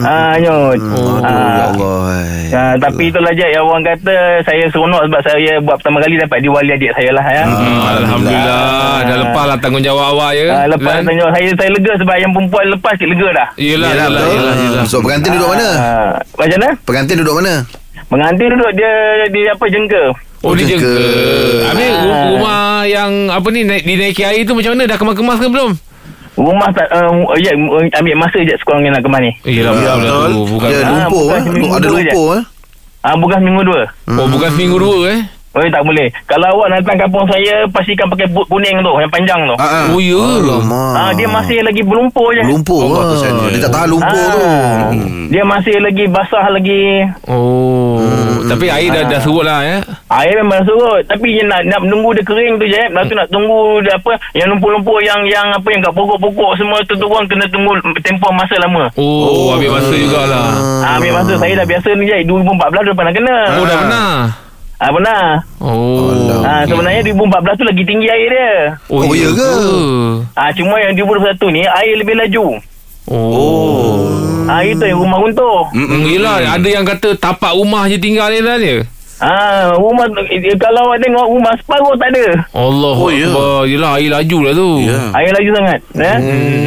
ah 0.02 0.28
hanyut 0.34 0.78
Oh, 0.84 1.22
Ah. 1.22 1.30
ya 1.30 1.64
Allah. 1.70 2.02
Ah, 2.50 2.74
tapi 2.76 3.02
itulah 3.06 3.30
je 3.30 3.46
yang 3.46 3.62
orang 3.62 3.82
kata 3.84 4.14
saya 4.42 4.66
seronok 4.68 5.06
sebab 5.06 5.20
saya 5.22 5.52
buat 5.58 5.78
pertama 5.78 5.98
kali 6.00 6.14
dapat 6.16 6.38
diwali 6.40 6.70
adik 6.72 6.90
saya 6.92 7.10
lah 7.10 7.22
ya. 7.24 7.44
Hmm, 7.44 7.80
Alhamdulillah. 8.02 8.62
Dah 9.04 9.16
lepas 9.20 9.44
lah 9.46 9.56
tanggungjawab 9.58 10.06
awak 10.12 10.30
ya. 10.34 10.46
Ah, 10.52 10.66
lepas 10.66 10.92
Lan? 10.92 11.02
tanya 11.04 11.24
saya 11.30 11.48
saya 11.54 11.70
lega 11.70 11.92
sebab 11.96 12.16
yang 12.16 12.30
perempuan 12.30 12.64
lepas 12.68 12.92
sikit 12.94 13.08
lega 13.08 13.28
dah. 13.32 13.48
Yelah, 13.56 13.90
yelah, 13.90 14.06
betul. 14.08 14.30
yelah, 14.32 14.54
yelah. 14.58 14.84
So 14.84 14.96
pengantin 14.98 15.30
duduk 15.32 15.48
mana? 15.48 15.66
Ah, 15.70 16.12
macam 16.34 16.56
mana? 16.58 16.70
Pengantin 16.82 17.16
duduk 17.16 17.34
mana? 17.36 17.54
Mengantin 18.04 18.46
duduk 18.48 18.70
dia 18.74 18.92
dia 19.28 19.50
apa 19.50 19.64
jengka. 19.64 20.04
Oh, 20.44 20.52
dia 20.52 20.68
jaga. 20.68 20.92
Habis 21.66 21.88
Ah. 21.90 22.28
rumah 22.28 22.60
yang 22.84 23.10
apa 23.28 23.48
ni 23.48 23.64
naik, 23.64 23.82
dinaiki 23.82 24.22
air 24.22 24.44
tu 24.44 24.52
macam 24.52 24.76
mana? 24.76 24.84
Dah 24.84 24.96
kemas-kemas 24.96 25.38
ke 25.38 25.48
belum? 25.48 25.72
Rumah 26.34 26.68
tak 26.70 26.90
uh, 26.90 27.10
ya 27.38 27.54
ambil 27.94 28.16
masa 28.18 28.38
je 28.38 28.52
sekurang 28.56 28.82
yang 28.82 28.92
nak 28.92 29.00
ke 29.00 29.08
mana. 29.08 29.30
Yelah, 29.42 29.72
Ya, 29.72 29.92
betul, 29.94 29.96
betul. 29.96 30.28
tu. 30.28 30.40
Bukan. 30.52 30.68
Dia 30.68 30.76
Ah, 30.76 30.90
lumpur 31.00 31.22
bukan 31.22 31.40
eh. 31.40 31.70
Ada 31.70 31.86
dua 31.86 31.98
je. 31.98 32.10
lumpur 32.10 32.28
eh. 32.34 32.44
Ah 33.00 33.14
bukan 33.14 33.38
minggu 33.38 33.62
dua. 33.62 33.80
Oh, 34.10 34.26
bukan 34.26 34.48
seminggu 34.50 34.76
dua 34.76 34.96
eh? 35.06 35.20
Oh 35.54 35.62
tak 35.70 35.86
boleh. 35.86 36.10
Kalau 36.26 36.50
awak 36.50 36.66
datang 36.74 37.06
kampung 37.06 37.30
saya 37.30 37.62
pastikan 37.70 38.10
pakai 38.10 38.26
boot 38.26 38.42
kuning 38.50 38.74
tu 38.82 38.90
yang 38.98 39.06
panjang 39.06 39.38
tu. 39.46 39.54
Ah, 39.54 39.86
ah. 39.86 39.94
Oh, 39.94 40.02
ya. 40.02 40.18
Ah 40.98 41.10
dia 41.14 41.30
masih 41.30 41.62
lagi 41.62 41.78
berlumpur 41.86 42.34
je. 42.34 42.42
lumpur. 42.42 42.82
Oh, 42.82 42.90
ah. 42.90 43.06
bagusnya. 43.06 43.30
Dia 43.54 43.60
tak 43.62 43.70
tahan 43.70 43.88
lumpur 43.94 44.18
tu. 44.34 44.40
Ah, 44.42 44.90
Dia 45.30 45.42
masih 45.46 45.78
lagi 45.78 46.04
basah 46.10 46.50
lagi. 46.50 47.06
Oh, 47.30 48.02
tapi 48.50 48.66
air 48.66 48.90
dah 48.90 49.06
dah 49.06 49.20
surut 49.22 49.46
lah 49.46 49.62
ya. 49.62 49.78
Air 50.10 50.42
memang 50.42 50.66
surut 50.66 51.06
tapi 51.06 51.38
yang 51.38 51.46
nak 51.46 51.62
nak 51.70 51.80
menunggu 51.86 52.18
dia 52.18 52.26
kering 52.26 52.58
tu 52.58 52.66
je. 52.66 52.82
Lepas 52.90 53.06
tu 53.06 53.14
nak 53.14 53.30
tunggu 53.30 53.78
dia 53.86 53.94
apa 53.94 54.12
yang 54.34 54.50
lumpur-lumpur 54.50 54.98
yang 55.06 55.22
yang 55.22 55.54
apa 55.54 55.70
yang 55.70 55.86
kat 55.86 55.94
pokok-pokok 55.94 56.50
semua 56.58 56.82
tu 56.90 56.98
turun 56.98 57.30
kena 57.30 57.46
tunggu 57.54 57.78
tempoh 58.02 58.34
masa 58.34 58.58
lama. 58.58 58.90
Oh, 58.98 59.54
ambil 59.54 59.78
masa 59.78 59.94
jugalah. 59.94 60.50
Ah 60.82 60.98
ambil 60.98 61.14
masa 61.14 61.38
saya 61.38 61.62
dah 61.62 61.66
biasa 61.66 61.88
ni 61.94 62.10
je 62.10 62.26
2014 62.26 62.90
dah 62.90 62.94
pernah 62.98 63.12
kena. 63.14 63.36
Oh, 63.54 63.62
dah 63.62 63.78
pernah. 63.78 64.10
Ah 64.78 64.90
pernah. 64.90 65.38
Oh. 65.62 66.42
Ah 66.42 66.66
sebenarnya 66.66 67.06
2014 67.14 67.60
tu 67.60 67.64
lagi 67.64 67.82
tinggi 67.86 68.06
air 68.10 68.28
dia. 68.30 68.52
Oh, 68.90 69.06
ya 69.14 69.30
ke? 69.30 69.52
Ah 70.34 70.50
cuma 70.50 70.82
yang 70.82 70.98
2021 70.98 71.54
ni 71.54 71.62
air 71.62 71.94
lebih 71.94 72.14
laju. 72.18 72.46
Oh. 73.08 74.10
Ah 74.44 74.60
itu 74.66 74.82
yang 74.82 75.00
rumah 75.00 75.22
runtuh. 75.22 75.70
Hmm, 75.72 76.04
yelah, 76.04 76.58
ada 76.58 76.68
yang 76.68 76.84
kata 76.84 77.16
tapak 77.16 77.56
rumah 77.56 77.88
je 77.88 77.96
tinggal 77.96 78.28
ni 78.28 78.44
dah 78.44 78.56
dia. 78.60 78.84
Ah, 79.16 79.70
rumah 79.74 80.10
eh, 80.26 80.58
kalau 80.58 80.90
awak 80.90 80.98
tengok 80.98 81.26
rumah 81.28 81.54
separuh 81.54 81.94
tak 81.94 82.10
ada. 82.10 82.26
Allah 82.50 82.94
Oh, 82.94 83.06
ya. 83.08 83.26
Akbar. 83.26 83.62
Yelah, 83.64 83.90
air 83.94 84.10
laju 84.10 84.38
lah 84.42 84.52
tu. 84.52 84.68
Ya. 84.82 85.00
Air 85.14 85.30
laju 85.30 85.50
sangat. 85.54 85.78
Eh? 85.94 86.16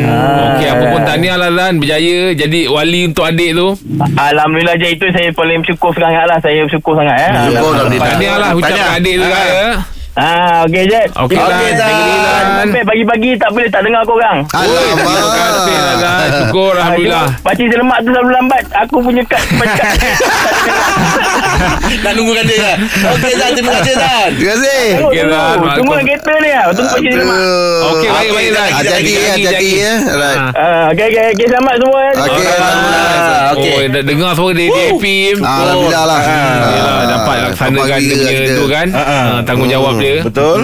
Ah. 0.08 0.56
Okey, 0.56 0.68
apa 0.70 0.84
pun 0.88 1.02
tahniah 1.04 1.36
lah 1.36 1.52
Lan. 1.52 1.74
Berjaya 1.78 2.32
jadi 2.34 2.60
wali 2.68 3.02
untuk 3.06 3.24
adik 3.24 3.52
tu. 3.52 3.68
Alhamdulillah 4.16 4.76
je 4.76 4.88
itu 4.90 5.06
saya 5.12 5.30
paling 5.32 5.60
bersyukur 5.60 5.92
sangat 5.92 6.24
lah. 6.24 6.40
Saya 6.40 6.64
bersyukur 6.64 6.96
sangat. 6.96 7.18
Eh? 7.20 7.32
Bersyukur, 7.34 7.72
Alhamdulillah. 7.74 8.08
Tahniah 8.08 8.36
lah 8.38 8.50
ucap 8.54 8.70
Tahniah. 8.70 8.88
kat 8.88 8.98
adik 8.98 9.14
tu 9.14 9.28
kan. 9.28 9.46
ya. 9.46 9.70
Ah, 10.18 10.66
okey 10.66 10.90
je. 10.90 11.02
Okey, 11.14 11.38
diri, 11.38 11.78
Lan. 11.78 12.46
Sampai 12.66 12.82
pagi-pagi 12.82 13.38
tak 13.38 13.54
boleh 13.54 13.70
tak 13.70 13.86
dengar 13.86 14.02
korang. 14.02 14.42
Terima 14.50 15.14
kasih 15.14 15.78
lah 15.78 15.96
Lan. 15.96 16.30
Syukur 16.42 16.74
Alhamdulillah. 16.74 17.26
Ah, 17.30 17.38
Pakcik 17.46 17.70
selamat 17.70 17.98
tu 18.02 18.10
selalu 18.10 18.30
lambat. 18.34 18.64
Aku 18.82 18.96
punya 19.06 19.22
kad. 19.30 19.44
Nak 21.98 22.14
nunggukan 22.14 22.44
dia 22.44 22.58
kan 22.60 22.78
Okey 23.12 23.34
Zan 23.34 23.52
Terima 23.52 23.72
kasih 23.76 23.96
Zan 23.96 24.30
Terima 24.32 24.52
kasih 24.54 24.82
Okey, 25.02 25.22
Zan. 25.24 25.56
Tunggu 25.76 25.94
kereta 25.98 26.34
ni 26.38 26.50
lah 26.50 26.66
Tunggu 26.70 26.96
Selamat 26.98 27.38
Aduh. 27.38 27.90
Okey, 27.90 28.08
baik, 28.08 28.30
Okey, 28.30 28.32
baik, 28.32 28.50
Zan. 28.52 28.70
Hati-hati 28.72 29.12
ya 29.14 29.26
Hati-hati 29.28 29.70
ya 29.74 29.94
Alright. 30.08 30.38
Ah. 30.38 30.50
Ah, 30.54 30.86
Okey 30.90 31.06
okey 31.08 31.24
okey 31.32 31.46
selamat 31.48 31.76
semua 31.78 32.00
ya. 32.00 32.12
Okey 32.18 32.46
Ah, 32.48 33.48
Okey 33.50 33.74
Oh, 33.78 34.04
dengar 34.04 34.32
suara 34.34 34.54
dia. 34.54 34.68
Ah, 34.70 35.58
Alhamdulillah 35.58 36.04
lah 36.04 36.20
dapat 37.08 37.36
Ah, 37.38 37.44
laksanakan 37.48 37.98
dia 38.00 38.16
punya 38.16 38.50
tu 38.54 38.66
kan. 38.68 38.88
Ah, 38.90 39.00
ah. 39.00 39.08
Ah, 39.08 39.40
Tanggungjawab 39.42 39.94
dia. 39.98 40.16
Betul 40.22 40.60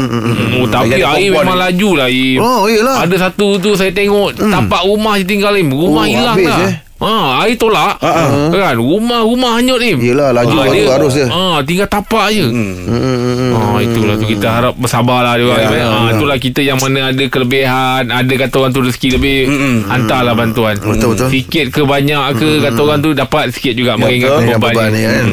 Oh, 0.55 0.67
tapi 0.67 0.89
Jadi 0.91 1.03
air 1.03 1.29
memang 1.31 1.57
ni. 1.57 1.63
laju 1.63 1.89
lah. 1.95 2.07
Oh 2.39 2.65
yelah 2.65 2.95
Ada 3.01 3.15
satu 3.21 3.57
tu 3.57 3.73
saya 3.73 3.89
tengok 3.89 4.37
tapak 4.37 4.81
rumah 4.83 5.17
je 5.17 5.25
tinggal 5.25 5.53
Im. 5.53 5.69
Rumah 5.69 6.03
Oh, 6.03 6.07
hilang 6.07 6.37
dah. 6.39 6.59
eh? 6.61 6.73
Ha, 6.95 7.13
air 7.41 7.55
tolak. 7.55 7.97
Kan, 7.99 8.75
rumah-rumah 8.75 9.57
hanyut 9.57 9.75
Im. 9.77 9.97
Yelah, 9.99 10.29
laju 10.31 10.53
Ah, 10.53 10.65
arus- 10.65 10.91
arus 10.93 11.13
dia. 11.15 11.27
Ha, 11.27 11.41
tinggal 11.61 11.87
tapak 11.87 12.29
je. 12.29 12.45
Hmm. 12.45 13.51
Ha, 13.51 13.59
itulah 13.79 14.15
tu 14.15 14.25
kita 14.25 14.47
harap 14.47 14.73
bersabarlah 14.75 15.35
dia. 15.35 15.51
Ya, 15.73 15.83
Ha, 15.83 16.11
itulah 16.11 16.37
kita 16.37 16.61
yang 16.61 16.77
mana 16.77 17.09
ada 17.09 17.25
kelebihan, 17.27 18.07
ada 18.07 18.33
kata 18.37 18.55
orang 18.57 18.71
tu 18.71 18.81
rezeki 18.81 19.09
lebih, 19.13 19.37
Mm-mm. 19.45 19.75
hantarlah 19.85 20.31
bantuan. 20.31 20.77
Betul, 20.77 21.13
betul. 21.13 21.27
Sikit 21.29 21.65
ke 21.69 21.81
banyak 21.81 22.23
ke 22.33 22.61
kata 22.61 22.79
orang 22.79 22.99
tu 22.99 23.11
dapat 23.11 23.49
sikit 23.49 23.73
juga 23.73 23.93
Ya, 23.93 23.99
meringankan 23.99 24.39
betul. 24.39 24.55
beban. 24.55 24.71
Beban 24.73 24.89
ni 24.89 25.01
kan 25.01 25.25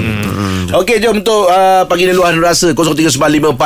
Okey 0.70 1.02
jom 1.02 1.18
untuk 1.18 1.50
uh, 1.50 1.82
Pagi 1.82 2.06
ni 2.06 2.14
luahan 2.14 2.38
rasa 2.38 2.70
0395432000 2.70 3.58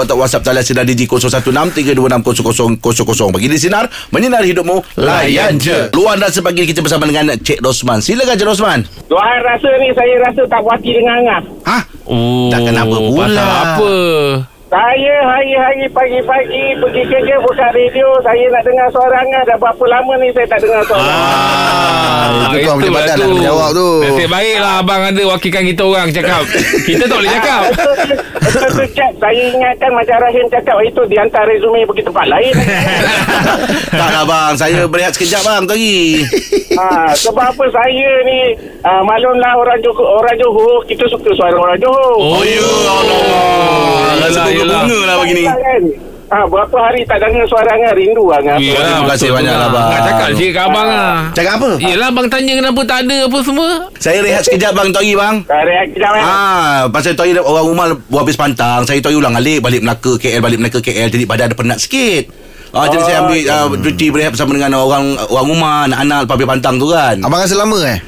Atau 0.00 0.16
WhatsApp 0.16 0.40
talian 0.42 0.64
sinar 0.64 0.88
Digi 0.88 1.04
0163260000 1.04 2.16
Pagi 3.28 3.44
di 3.44 3.58
Sinar 3.60 3.84
Menyinar 4.08 4.40
hidupmu 4.42 4.80
Layan 4.96 5.60
je 5.60 5.92
Luahan 5.92 6.16
rasa 6.16 6.40
pagi 6.40 6.64
ni 6.64 6.66
kita 6.66 6.80
bersama 6.80 7.04
dengan 7.04 7.29
Cik 7.38 7.58
Rosman 7.60 7.98
Silakan 8.00 8.34
Cik 8.34 8.48
Rosman 8.48 8.80
Tuhan 9.06 9.38
rasa 9.42 9.68
ni 9.78 9.88
saya 9.92 10.14
rasa 10.22 10.42
tak 10.46 10.60
puas 10.62 10.74
hati 10.74 10.90
dengan 10.90 11.14
Angah 11.22 11.40
Hah? 11.66 11.82
Oh, 12.10 12.50
Tak 12.50 12.60
kenapa 12.66 12.96
pula. 12.96 13.22
Pasal 13.22 13.46
apa? 13.46 13.92
Saya 14.70 15.14
hari-hari 15.26 15.90
pagi-pagi 15.90 16.78
pergi 16.78 17.02
kerja 17.04 17.34
buka 17.38 17.66
radio 17.68 18.06
Saya 18.22 18.44
nak 18.48 18.62
dengar 18.62 18.86
suara 18.88 19.18
Angah 19.18 19.42
Dah 19.42 19.58
berapa 19.58 19.84
lama 19.84 20.12
ni 20.16 20.30
saya 20.30 20.46
tak 20.46 20.62
dengar 20.62 20.82
suara 20.86 21.10
Ah, 22.30 22.54
itu 22.54 22.62
kau 22.62 22.78
badan 22.78 23.16
nak 23.16 23.26
kena 23.26 23.42
jawab 23.42 23.68
tu. 23.72 23.88
Nasib 24.00 24.28
baiklah 24.28 24.72
abang 24.78 25.02
ada 25.02 25.22
wakilkan 25.26 25.64
kita 25.64 25.82
orang 25.82 26.08
cakap. 26.08 26.42
kita 26.84 27.02
tak 27.02 27.16
boleh 27.16 27.32
cakap. 27.32 27.62
Betul 28.38 28.68
tu 28.70 28.84
Cik 28.88 29.12
Saya 29.18 29.42
ingatkan 29.48 29.90
macam 29.90 30.16
Rahim 30.20 30.46
cakap 30.46 30.76
Itu 30.80 31.02
dihantar 31.06 31.42
resume 31.44 31.82
pergi 31.84 32.02
tempat 32.04 32.26
lain. 32.28 32.54
Tak 33.90 34.08
lah 34.08 34.24
bang. 34.24 34.52
Saya 34.54 34.86
berehat 34.86 35.12
sekejap 35.12 35.42
bang. 35.42 35.62
Tadi. 35.64 36.22
Ha, 36.72 37.10
Sebab 37.12 37.46
apa 37.50 37.64
saya 37.66 38.10
ni 38.22 38.38
uh, 38.80 39.02
Maklumlah 39.02 39.52
orang 39.56 39.78
Johor, 39.80 40.06
orang 40.16 40.36
Johor 40.36 40.78
Kita 40.84 41.04
suka 41.08 41.30
suara 41.32 41.56
orang 41.56 41.78
Johor. 41.78 42.14
Oh, 42.16 42.42
ya 42.42 42.62
Allah. 42.86 43.22
Rasa 44.20 44.40
Yelah, 44.40 44.52
yelah. 44.52 44.80
bunga 44.82 45.00
lah 45.04 45.09
pagi 45.20 45.32
ni? 45.36 45.44
Ha, 46.30 46.46
berapa 46.46 46.76
hari 46.78 47.02
tak 47.02 47.18
dengar 47.18 47.42
suara 47.42 47.66
Angah 47.74 47.90
Rindu 47.90 48.30
Angah 48.30 48.54
Yelah, 48.54 49.02
Terima 49.02 49.10
kasih 49.18 49.28
banyak 49.34 49.50
lah, 49.50 49.66
abang. 49.66 49.86
Nak 49.90 50.00
cakap 50.06 50.28
cik 50.38 50.50
kat 50.54 50.62
abang 50.62 50.86
lah. 50.86 51.14
Cakap 51.34 51.52
apa? 51.58 51.70
Yelah 51.82 52.06
abang 52.06 52.26
tanya 52.30 52.52
kenapa 52.54 52.80
tak 52.86 52.98
ada 53.02 53.16
apa 53.26 53.38
semua. 53.42 53.70
Saya 53.98 54.18
rehat 54.22 54.42
sekejap 54.46 54.70
bang 54.70 54.88
Tadi 54.94 55.12
bang 55.18 55.36
Tarik 55.42 55.86
kejap 55.90 56.12
eh 56.14 56.22
Ah, 56.22 56.86
pasal 56.86 57.18
Toy 57.18 57.34
orang 57.34 57.66
rumah 57.66 57.86
buat 58.06 58.22
habis 58.22 58.38
pantang. 58.38 58.86
Saya 58.86 59.02
Toy 59.02 59.18
ulang 59.18 59.34
alik 59.34 59.58
balik 59.58 59.82
Melaka 59.82 60.14
KL 60.22 60.38
balik 60.38 60.62
Melaka 60.62 60.78
KL 60.78 61.10
jadi 61.10 61.24
badan 61.26 61.50
ada 61.50 61.56
penat 61.58 61.82
sikit. 61.82 62.30
Ah, 62.70 62.86
jadi 62.86 63.02
Oh, 63.02 63.06
saya 63.10 63.16
ambil 63.26 63.38
uh, 63.42 63.66
cuti 63.82 64.06
berehat 64.14 64.30
bersama 64.30 64.54
dengan 64.54 64.78
orang 64.78 65.18
orang 65.26 65.46
rumah, 65.50 65.90
anak-anak 65.90 66.18
lepas 66.30 66.34
habis 66.38 66.46
pantang 66.46 66.74
tu 66.78 66.86
kan. 66.86 67.18
Abang 67.18 67.42
rasa 67.42 67.58
lama 67.58 67.78
eh 67.82 67.98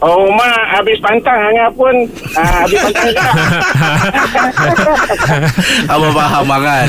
Oh 0.00 0.30
mak 0.30 0.60
habis 0.70 0.98
pantang 0.98 1.36
Angah 1.36 1.68
pun 1.70 1.94
ha, 2.32 2.64
Habis 2.64 2.78
pantang 2.80 3.06
juga 3.06 3.20
Abang 5.92 6.10
faham 6.10 6.44
bang 6.46 6.62
kan. 6.62 6.86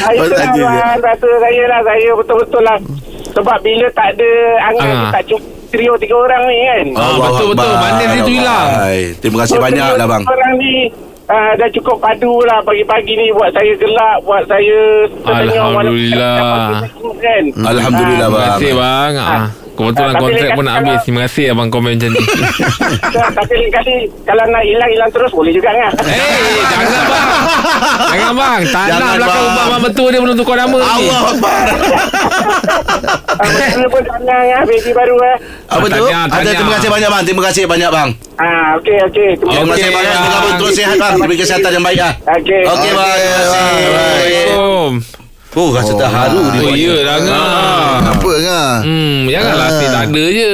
Ah, 0.00 0.08
abang 0.08 0.30
Rasa 0.98 1.28
saya 1.38 1.62
lah 1.66 1.80
Saya 1.82 2.08
betul-betul 2.14 2.62
lah 2.62 2.78
Sebab 3.30 3.56
bila 3.60 3.86
tak 3.92 4.08
ada 4.14 4.30
Angah. 4.64 4.86
ni 4.86 5.06
tak 5.12 5.24
cukup 5.26 5.42
Trio 5.68 5.92
tiga 5.96 6.16
orang 6.16 6.42
ni 6.48 6.58
kan 6.62 6.86
Ah, 6.96 7.06
Allah 7.06 7.28
betul, 7.28 7.46
betul. 7.52 7.68
Akbar. 7.68 7.82
Bandar 7.84 8.06
dia 8.08 8.22
tu 8.22 8.32
hilang. 8.32 8.68
Terima 9.20 9.36
kasih 9.44 9.52
So, 9.52 9.60
banyak 9.60 9.88
lah 9.94 10.06
bang. 10.08 10.22
Orang 10.24 10.54
ni 10.56 10.74
Uh, 11.28 11.52
dah 11.60 11.68
cukup 11.68 12.00
padu 12.00 12.40
lah 12.40 12.56
pagi-pagi 12.64 13.12
ni 13.12 13.28
buat 13.28 13.52
saya 13.52 13.76
gelak 13.76 14.16
buat 14.24 14.48
saya 14.48 14.80
tersenyum 15.20 15.76
Alhamdulillah. 15.76 16.40
kan 17.20 17.42
Alhamdulillah, 17.68 18.24
Ah, 18.24 18.32
Terima 18.32 18.32
bang. 18.32 18.48
kasih 18.48 18.72
bang. 18.72 19.12
Ah, 19.12 19.44
kebetulan 19.80 19.94
Ah, 20.04 20.12
tapi 20.12 20.24
kontrak 20.24 20.50
pun 20.50 20.64
nak 20.64 20.74
kalau- 20.74 20.82
habis. 20.84 20.98
Terima 21.00 21.20
kasih 21.22 21.44
abang 21.48 21.68
komen 21.68 21.90
macam 21.94 22.10
ni. 22.10 22.22
tapi 23.30 23.52
lain 23.54 23.70
kali 23.70 23.94
kalau 24.22 24.44
nak 24.44 24.62
hilang-hilang 24.62 25.10
terus 25.10 25.30
boleh 25.30 25.52
juga 25.52 25.70
kan 25.70 25.92
Eh, 26.00 26.60
jangan 26.66 26.86
bang. 27.06 27.26
Jangan 28.10 28.32
bang. 28.34 28.60
Tak 28.66 28.84
nak 28.90 29.12
belakang 29.14 29.22
bang. 29.22 29.44
rumah 29.44 29.64
abang 29.64 29.82
betul 29.84 30.08
dia 30.08 30.20
belum 30.20 30.34
tukar 30.34 30.56
nama 30.56 30.76
ni. 30.76 30.84
Allah 30.84 31.20
Akbar. 31.28 31.66
Saya 33.38 33.86
pun 33.86 34.02
tanah 34.02 34.40
ya 34.44 34.58
baby 34.62 34.90
baru 34.90 35.14
eh 35.24 35.36
Apa 35.68 35.86
tu? 35.86 36.04
Ada 36.08 36.50
terima 36.50 36.72
kasih 36.74 36.90
banyak 36.90 37.08
bang. 37.08 37.22
Terima 37.22 37.42
kasih 37.44 37.62
banyak 37.64 37.90
bang. 37.90 38.08
Ah, 38.36 38.68
okey 38.76 38.98
okey. 39.06 39.30
Terima 39.36 39.52
Terima 39.54 39.72
kasih 39.72 39.90
banyak. 39.90 40.12
Terima 40.12 40.34
kasih 40.34 40.52
terus 40.58 40.72
sihat 40.74 40.96
bang. 40.96 41.12
Diberi 41.16 41.36
kesihatan 41.36 41.70
yang 41.72 41.84
baik 41.84 42.00
ah. 42.00 42.12
Okey. 42.32 42.62
Okey 42.66 42.90
bang. 42.90 43.14
Terima 43.14 43.36
kasih. 43.38 43.38
Assalamualaikum. 43.38 45.27
Oh, 45.52 45.72
rasa 45.72 45.92
Oh, 45.92 45.98
terharu 45.98 46.40
ah. 46.40 46.52
dia. 46.52 46.60
Oh, 46.62 46.74
ya 46.74 47.14
ngah. 47.18 47.92
Apa 48.12 48.30
ngah 48.38 48.72
Hmm, 48.82 49.18
janganlah 49.26 49.64
Ah. 49.64 49.72
asyik 49.72 49.88
tak 49.88 50.02
ada 50.06 50.24
je. 50.28 50.52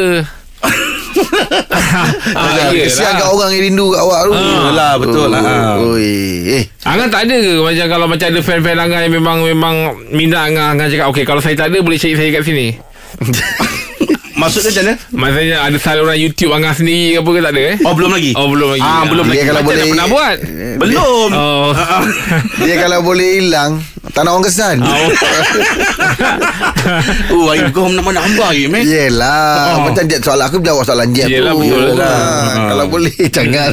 ah, 2.34 2.72
Kesian 2.72 3.14
kat 3.14 3.28
orang 3.28 3.52
yang 3.52 3.62
rindu 3.64 3.86
kat 3.88 4.00
awak 4.00 4.20
tu 4.24 4.32
Yalah, 4.32 4.92
betul 4.96 5.26
lah. 5.28 5.42
Oh, 5.76 5.94
Oi, 5.94 6.10
Eh 6.50 6.64
Angan 6.82 7.06
tak 7.06 7.28
ada 7.28 7.36
ke 7.36 7.52
macam 7.60 7.86
kalau 7.86 8.06
macam 8.08 8.26
ada 8.26 8.40
fan-fan 8.40 8.76
Angan 8.76 9.00
yang 9.02 9.14
memang 9.14 9.38
memang 9.40 9.74
minat 10.08 10.48
Angan 10.48 10.74
Angan 10.74 10.88
cakap 10.88 11.06
okey 11.10 11.22
kalau 11.22 11.38
saya 11.38 11.54
tak 11.54 11.68
ada 11.68 11.78
boleh 11.80 11.94
cari 11.94 12.14
saya 12.14 12.30
kat 12.30 12.42
sini. 12.42 12.66
Maksudnya 14.34 14.68
macam 14.68 14.82
mana? 14.84 14.94
Maksudnya 15.14 15.56
ada 15.60 15.78
saluran 15.78 16.16
YouTube 16.16 16.50
Angan 16.50 16.74
sendiri 16.74 17.06
ke 17.12 17.20
apa 17.20 17.30
ke 17.30 17.40
tak 17.40 17.52
ada 17.54 17.62
eh? 17.64 17.76
Oh, 17.80 17.92
belum 17.92 18.10
lagi. 18.10 18.30
Oh 18.34 18.46
belum 18.46 18.68
lagi. 18.70 18.82
Ah, 18.82 19.02
belum 19.04 19.24
Dia 19.24 19.32
lagi. 19.32 19.44
kalau 19.44 19.54
Macam 19.54 19.64
boleh 19.64 19.78
dah 19.78 19.86
pernah 19.88 20.06
buat. 20.06 20.36
Belum. 20.74 21.28
Oh. 21.32 21.70
Dia 22.64 22.74
kalau 22.76 22.98
boleh 23.00 23.28
hilang 23.36 23.72
Tak 24.06 24.22
nak 24.22 24.32
orang 24.32 24.44
kesan 24.44 24.76
Oh. 24.80 25.08
Oh, 27.30 27.48
air 27.48 27.70
kau 27.70 27.88
nak 27.88 28.02
mana 28.02 28.20
hamba 28.20 28.50
air, 28.50 28.68
meh? 28.68 28.82
Yelah 28.82 29.74
Oh. 29.74 29.88
Macam 29.88 30.04
Jeb 30.04 30.20
soalan 30.20 30.46
aku 30.46 30.60
Jawab 30.60 30.84
soalan 30.84 31.08
Yelah, 31.10 31.50
tu 31.50 31.60
betul 31.60 31.84
lah. 31.94 32.04
Ah, 32.04 32.52
Kalau 32.68 32.84
boleh 32.86 33.14
Jangan 33.34 33.72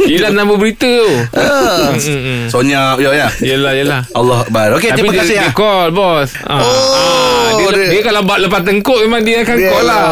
Hilang 0.00 0.34
nama 0.34 0.52
berita 0.54 0.84
tu. 0.84 1.10
Ah. 1.32 1.90
Hmm, 1.90 2.20
hmm. 2.20 2.42
Sonya, 2.48 2.96
ya, 2.96 3.10
ya. 3.10 3.28
Yelah 3.40 3.72
yelah. 3.72 4.00
Allah 4.12 4.42
Akbar. 4.42 4.76
Okey, 4.76 4.90
Tapi 4.90 4.98
terima 5.00 5.12
dia, 5.12 5.20
kasih 5.22 5.36
dia 5.38 5.46
ya. 5.46 5.52
call 5.52 5.88
bos. 5.90 6.28
Ah. 6.44 6.58
Oh, 6.58 6.68
Ah, 6.84 7.33
dia, 7.66 7.78
dia- 7.78 7.90
dia, 7.90 8.02
kalau 8.02 8.20
buat 8.22 8.38
lepas 8.38 8.60
tengkuk 8.60 8.98
memang 9.00 9.20
dia 9.20 9.36
akan 9.40 9.56
Yelah, 9.56 9.70
call 9.70 9.84
lah. 9.84 10.02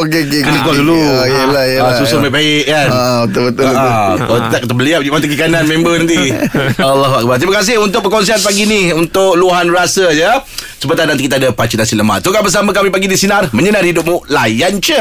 Okey 0.00 0.20
okey 0.22 0.40
Kena 0.42 0.58
call 0.60 0.76
dulu. 0.78 0.96
Ah, 0.98 1.24
Yelah 1.24 1.64
yelah 1.66 1.86
Ah, 1.86 1.94
susun 1.96 2.18
baik-baik 2.20 2.64
kan. 2.64 2.88
Ah, 2.88 3.20
Betul 3.24 3.42
betul 3.48 3.64
betul. 3.66 3.88
Ah, 3.88 4.12
kalau 4.18 4.40
tak 4.48 4.60
kita 4.60 4.74
beli 4.74 4.90
pergi 4.92 5.10
mata 5.10 5.24
kiri 5.24 5.38
kanan 5.38 5.64
member 5.64 5.94
nanti. 5.96 6.18
Allah 6.84 7.12
Akbar. 7.14 7.36
Terima 7.36 7.54
kasih 7.56 7.74
untuk 7.78 8.00
perkongsian 8.02 8.40
pagi 8.40 8.64
ni 8.64 8.90
untuk 8.90 9.34
luahan 9.34 9.68
rasa 9.68 10.10
je. 10.10 10.28
Sebentar 10.76 11.04
nanti 11.04 11.24
kita 11.24 11.36
ada 11.36 11.50
pakcik 11.50 11.76
nasi 11.76 11.94
lemak. 11.94 12.20
Tukar 12.20 12.40
bersama 12.40 12.70
kami 12.70 12.88
pagi 12.88 13.04
di 13.04 13.14
sinar 13.14 13.48
menyinar 13.50 13.82
hidupmu 13.82 14.28
layan 14.28 14.76
je. 14.78 15.00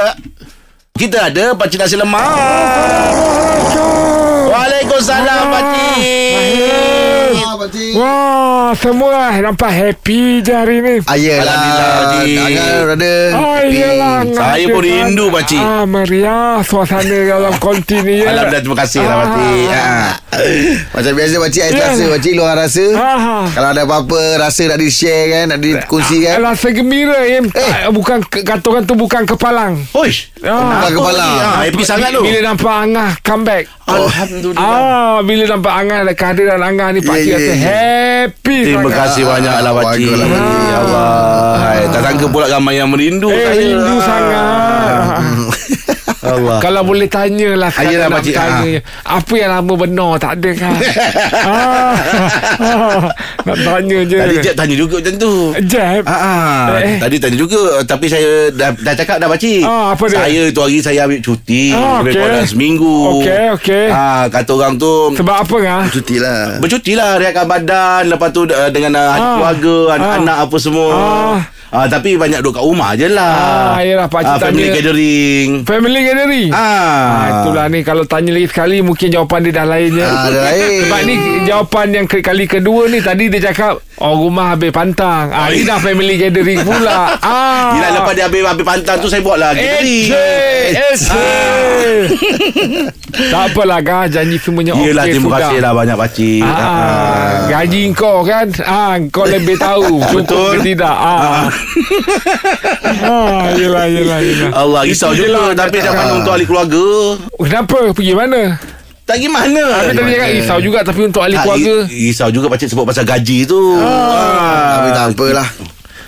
Kita 0.92 1.28
ada 1.28 1.54
pakcik 1.54 1.78
nasi 1.78 1.94
lemak. 1.94 2.26
Waalaikumsalam 4.48 5.42
pakcik. 5.48 6.27
Ah, 7.68 7.70
pakcik. 7.70 7.92
Wah, 7.94 8.70
semua 8.74 9.12
nampak 9.38 9.68
happy 9.70 10.40
je 10.40 10.54
hari 10.54 10.80
ni. 10.80 10.96
Ah, 11.04 11.14
yelah 11.14 11.44
Alhamdulillah, 11.44 11.92
Pakcik. 12.00 12.38
Ada 12.88 13.14
Oh, 13.34 13.44
happy. 13.54 13.68
iyalah. 13.70 14.16
Saya 14.30 14.66
pun 14.66 14.82
rindu, 14.82 15.26
pakcik. 15.28 15.60
Ah, 15.60 15.84
meriah 15.84 16.64
suasana 16.64 17.04
dalam 17.20 17.54
konti 17.58 18.00
ni 18.00 18.24
ya. 18.24 18.32
Alhamdulillah 18.32 18.62
terima 18.64 18.78
kasih 18.78 19.02
lah 19.02 19.16
pakcik. 19.20 19.66
Ha. 19.68 19.86
Macam 20.94 21.12
biasa 21.14 21.36
pakcik 21.40 21.62
Ais 21.62 21.74
Ya. 21.74 21.86
rasa 21.88 22.04
Pakcik 22.08 22.34
luar 22.34 22.54
rasa 22.54 22.86
Ah. 22.94 23.50
Kalau 23.50 23.70
ada 23.70 23.82
apa-apa 23.82 24.22
Rasa 24.38 24.70
nak 24.70 24.78
di-share 24.78 25.26
kan 25.28 25.46
Nak 25.50 25.60
dikongsi 25.60 26.22
kan 26.22 26.38
Rasa 26.44 26.68
gembira 26.70 27.26
Im. 27.26 27.50
Eh. 27.50 27.90
Bukan 27.90 28.22
ke- 28.22 28.46
kata 28.46 28.62
orang 28.68 28.86
tu 28.86 28.94
bukan 28.94 29.26
kepalang. 29.26 29.82
Hoish. 29.92 30.30
Ah. 30.40 30.78
Bukan 30.80 30.92
kepala 30.96 31.26
Ah, 31.26 31.56
happy 31.60 31.82
sangat 31.82 32.14
tu. 32.14 32.22
Bila 32.22 32.40
nampak 32.46 32.70
Angah 32.78 33.12
comeback. 33.20 33.66
Alhamdulillah. 33.88 34.62
Ah, 34.62 35.18
bila 35.22 35.44
nampak 35.48 35.74
Angah 35.74 35.98
ada 36.04 36.14
kehadiran 36.14 36.60
Angah 36.60 36.88
ni 36.92 37.00
Pak 37.02 37.16
Ya, 37.16 37.20
Cik 37.20 37.28
ya, 37.28 37.36
rasa 37.36 37.50
ya. 37.50 37.57
Happy 37.60 38.58
Terima 38.64 38.82
sangat. 38.84 38.98
kasih 39.00 39.24
banyak 39.24 39.56
lah 39.58 39.72
pakcik. 39.74 40.10
Ya 40.10 40.78
Allah. 40.80 41.54
Tak 41.88 42.02
sangka 42.04 42.26
pula 42.28 42.46
ramai 42.48 42.76
yang 42.76 42.90
merindu 42.90 43.28
Eh, 43.28 43.38
saya. 43.40 43.58
rindu 43.58 43.94
Ah. 43.94 44.02
sangat. 44.02 45.02
Allah. 46.30 46.58
Kalau 46.60 46.82
boleh 46.84 47.08
tanyalah 47.08 47.70
Ah, 47.70 47.84
yelah, 47.84 48.06
nak 48.06 48.18
pakcik, 48.18 48.34
bertanya. 48.34 48.80
Apa 49.04 49.34
yang 49.34 49.52
lama 49.52 49.74
benar 49.76 50.12
tak 50.18 50.32
ada 50.36 50.50
kan 50.54 50.74
ah, 51.34 51.94
ah, 52.62 53.04
Nak 53.44 53.58
tanya 53.58 54.00
je 54.04 54.18
Tadi 54.18 54.36
Jeb 54.40 54.54
tanya 54.54 54.76
juga 54.76 54.96
macam 54.98 55.14
tu. 55.18 55.34
Jeb 55.64 56.04
Ah, 56.04 56.16
ah. 56.18 56.62
Eh. 56.80 56.98
Tadi 56.98 57.16
tanya 57.18 57.38
juga 57.38 57.62
Tapi 57.84 58.06
saya 58.06 58.32
dah, 58.50 58.70
dah 58.74 58.94
cakap 58.94 59.18
dah 59.18 59.28
pakcik 59.28 59.64
Ah, 59.64 59.94
apa 59.94 60.04
dia? 60.06 60.18
Saya 60.20 60.42
tu 60.50 60.60
hari 60.60 60.78
saya 60.80 61.00
ambil 61.04 61.20
cuti 61.20 61.72
Ah, 61.72 62.00
Lebih 62.00 62.12
okey. 62.12 62.22
kurang 62.22 62.46
seminggu 62.46 62.96
Okey, 63.18 63.44
okey. 63.54 63.86
ah, 63.90 64.24
Kata 64.28 64.52
orang 64.54 64.74
tu 64.76 64.94
Sebab 65.14 65.36
apa 65.38 65.56
ngah 65.58 65.84
Cuti 65.90 66.16
lah 66.18 66.58
Bercuti 66.58 66.92
lah 66.94 67.16
Rehatkan 67.16 67.46
badan 67.46 68.02
Lepas 68.08 68.30
tu 68.32 68.44
uh, 68.44 68.70
dengan 68.70 68.92
uh, 68.94 69.06
Ah. 69.10 69.16
keluarga 69.36 69.76
Anak-anak 69.94 70.38
apa 70.44 70.58
semua 70.58 70.90
Ah. 70.90 71.40
Ah, 71.68 71.84
tapi 71.86 72.16
banyak 72.16 72.40
duduk 72.40 72.56
kat 72.56 72.64
rumah 72.64 72.96
je 72.96 73.08
lah 73.08 73.76
Ah, 73.76 73.82
yelah, 73.82 74.08
pakcik 74.08 74.40
Family 74.40 74.72
tanya- 74.72 74.76
gathering 74.80 75.50
Family 75.62 76.00
gathering 76.00 76.17
Ah. 76.50 76.50
Ah, 76.50 77.24
itulah 77.38 77.66
ni 77.68 77.80
kalau 77.82 78.04
tanya 78.04 78.30
lagi 78.30 78.48
sekali 78.48 78.80
mungkin 78.80 79.08
jawapan 79.08 79.40
dia 79.44 79.54
dah 79.54 79.66
lain 79.66 79.90
je. 79.92 80.02
Ah, 80.02 80.26
dah 80.26 80.42
lain. 80.48 80.80
Sebab 80.84 81.00
ni 81.04 81.14
jawapan 81.44 81.86
yang 81.94 82.06
kali 82.08 82.44
kedua 82.46 82.88
ni 82.88 83.00
tadi 83.00 83.28
dia 83.28 83.40
cakap 83.44 83.80
oh 83.98 84.14
rumah 84.18 84.52
habis 84.52 84.70
pantang. 84.70 85.30
Ah 85.30 85.48
ini 85.48 85.62
dah 85.62 85.78
family 85.78 86.16
gathering 86.16 86.62
pula. 86.62 87.06
Ah. 87.28 87.76
Yelah 87.76 87.90
lepas 87.94 88.14
dia 88.14 88.26
habis, 88.26 88.40
habis 88.40 88.64
pantang 88.64 88.96
tu 88.98 89.10
Saya 89.10 89.20
buat 89.20 89.36
lah 89.36 89.52
gathering 89.52 90.08
Tak 93.32 93.42
apalah 93.52 93.80
Gah 93.82 94.06
Janji 94.08 94.38
semuanya 94.38 94.72
okey 94.76 94.88
Yelah 94.88 95.04
terima 95.04 95.28
sudah. 95.28 95.40
kasih 95.42 95.60
lah 95.60 95.72
banyak 95.74 95.98
pakcik 95.98 96.42
Ah, 96.44 97.50
gaji 97.50 97.82
kau 97.92 98.22
kan 98.22 98.48
ah, 98.64 98.94
Kau 99.10 99.26
lebih 99.26 99.58
tahu 99.58 100.00
Cukup 100.14 100.56
ke 100.56 100.60
tidak 100.64 100.94
ah. 100.94 101.50
ah, 103.04 103.44
Yelah 103.52 103.86
yelah 103.90 104.20
yelah 104.22 104.50
Allah 104.54 104.82
risau 104.84 105.12
juga. 105.12 105.52
Tapi 105.52 105.78
dah 105.80 105.94
mana 106.08 106.18
untuk 106.18 106.32
ahli 106.32 106.46
keluarga. 106.46 106.86
Kenapa? 107.38 107.78
Pergi 107.92 108.14
mana? 108.14 108.42
Tak 109.04 109.18
gimana 109.18 109.62
Habis 109.64 109.96
tadi 109.96 110.12
cakap 110.12 110.30
risau 110.34 110.60
juga 110.60 110.80
Tapi 110.84 111.00
untuk 111.02 111.22
ahli 111.22 111.32
Tak, 111.34 111.44
keluarga. 111.44 111.76
ri- 111.82 112.04
Risau 112.06 112.28
juga 112.28 112.48
pakcik 112.50 112.68
sebut 112.68 112.84
pasal 112.84 113.04
gaji 113.04 113.38
tu. 113.44 113.60
Ah. 113.78 114.68
Tapi 114.74 114.90
tak 114.92 115.06
apalah. 115.10 115.50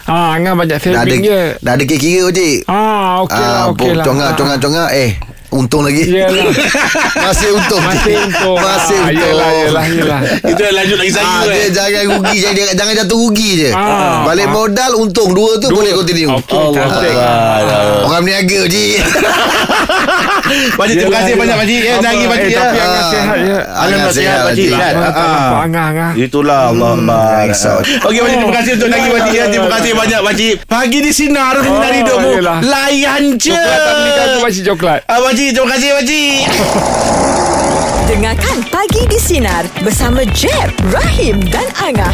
Ah, 0.03 0.34
Angah 0.34 0.53
banyak 0.53 0.75
Dah 0.75 1.00
ada 1.00 1.00
saving 1.06 1.22
je. 1.24 1.41
Dah 1.60 1.72
ada 1.72 1.84
kira-kira 1.86 2.24
pakcik 2.25 2.50
Ah, 2.65 3.22
okey 3.22 3.39
lah, 3.39 3.56
Ah, 3.56 3.63
okey 3.70 3.89
lah. 3.94 4.03
Congak 4.03 4.25
Ah. 4.25 4.36
congak 4.36 4.58
congak. 4.60 4.89
Eh 4.91 5.12
Untung 5.50 5.82
lagi 5.82 6.06
Yelah 6.06 6.46
Masih 7.25 7.58
untung 7.58 7.82
Masih 7.82 8.22
untung 8.22 8.53
Masih 8.62 8.98
Ah, 9.01 9.10
untung 9.10 9.18
Yelah 9.18 9.50
yelah 9.58 9.86
yelah 9.89 10.20
Itu 10.46 10.62
yang 10.62 10.75
lanjut 10.77 10.98
lagi 11.01 11.12
saya 11.12 11.25
Ah, 11.25 11.41
eh. 11.41 11.50
dia 11.50 11.68
jangan 11.74 12.03
rugi 12.22 12.38
jangan, 12.38 12.74
jangan 12.77 12.94
jatuh 13.01 13.18
rugi 13.18 13.50
je. 13.58 13.70
Ah. 13.74 14.29
Balik 14.29 14.48
modal 14.50 14.91
untung 14.98 15.34
dua 15.34 15.58
tu 15.58 15.74
boleh 15.74 15.91
continue. 15.94 16.29
Cantik 16.46 17.13
Allah. 17.13 18.06
Orang 18.06 18.22
berniaga 18.22 18.62
je. 18.70 19.01
Pakcik 20.72 20.96
terima 20.98 21.13
kasih 21.15 21.34
banyak 21.36 21.56
pakcik 21.56 21.79
Eh 21.79 21.91
Apa, 21.91 22.01
lagi 22.01 22.18
eh, 22.18 22.27
pakcik 22.27 22.50
ya. 22.50 22.60
Tapi 22.60 22.77
Angah 22.79 23.00
Ah. 23.00 23.06
sihat 23.06 23.38
je 23.39 23.58
Alhamdulillah 23.60 24.10
sehat, 24.10 24.20
sihat 24.20 24.39
pakcik 24.41 24.65
pakcik. 24.65 24.70
kan. 24.75 24.94
Ah, 24.96 25.10
tak 25.10 25.20
Ah. 25.20 25.32
nampak 25.32 25.60
Angah 25.62 25.86
Angah 25.86 26.12
Itulah 26.15 26.60
Allah 26.70 26.89
Akbar 26.91 27.44
risau. 27.46 27.77
Okey 27.79 28.20
pakcik 28.20 28.38
terima 28.38 28.53
kasih 28.56 28.72
untuk 28.74 28.89
lagi 28.89 29.08
pakcik 29.10 29.34
ya. 29.34 29.46
Terima 29.48 29.70
kasih 29.72 29.91
banyak 29.94 30.20
pakcik 30.22 30.53
Pagi 30.65 31.00
di 31.00 31.12
sinar 31.12 31.53
Menyinari 31.56 31.89
Oh, 31.89 32.00
hidupmu. 32.00 32.32
Layan 32.63 33.24
je 33.36 33.51
Coklat 33.51 33.79
tak 33.79 33.94
belikan 33.96 34.25
tu 34.27 34.39
Pakcik 34.39 34.63
coklat 34.68 35.00
Ah, 35.06 35.20
pakcik 35.20 35.48
terima 35.51 35.68
kasih 35.72 35.89
pakcik 35.94 36.39
Dengarkan 38.06 38.58
Pagi 38.68 39.06
di 39.06 39.18
Sinar 39.18 39.63
bersama 39.79 40.25
Jeb, 40.27 40.74
Rahim 40.89 41.38
dan 41.46 41.70
Angah. 41.77 42.10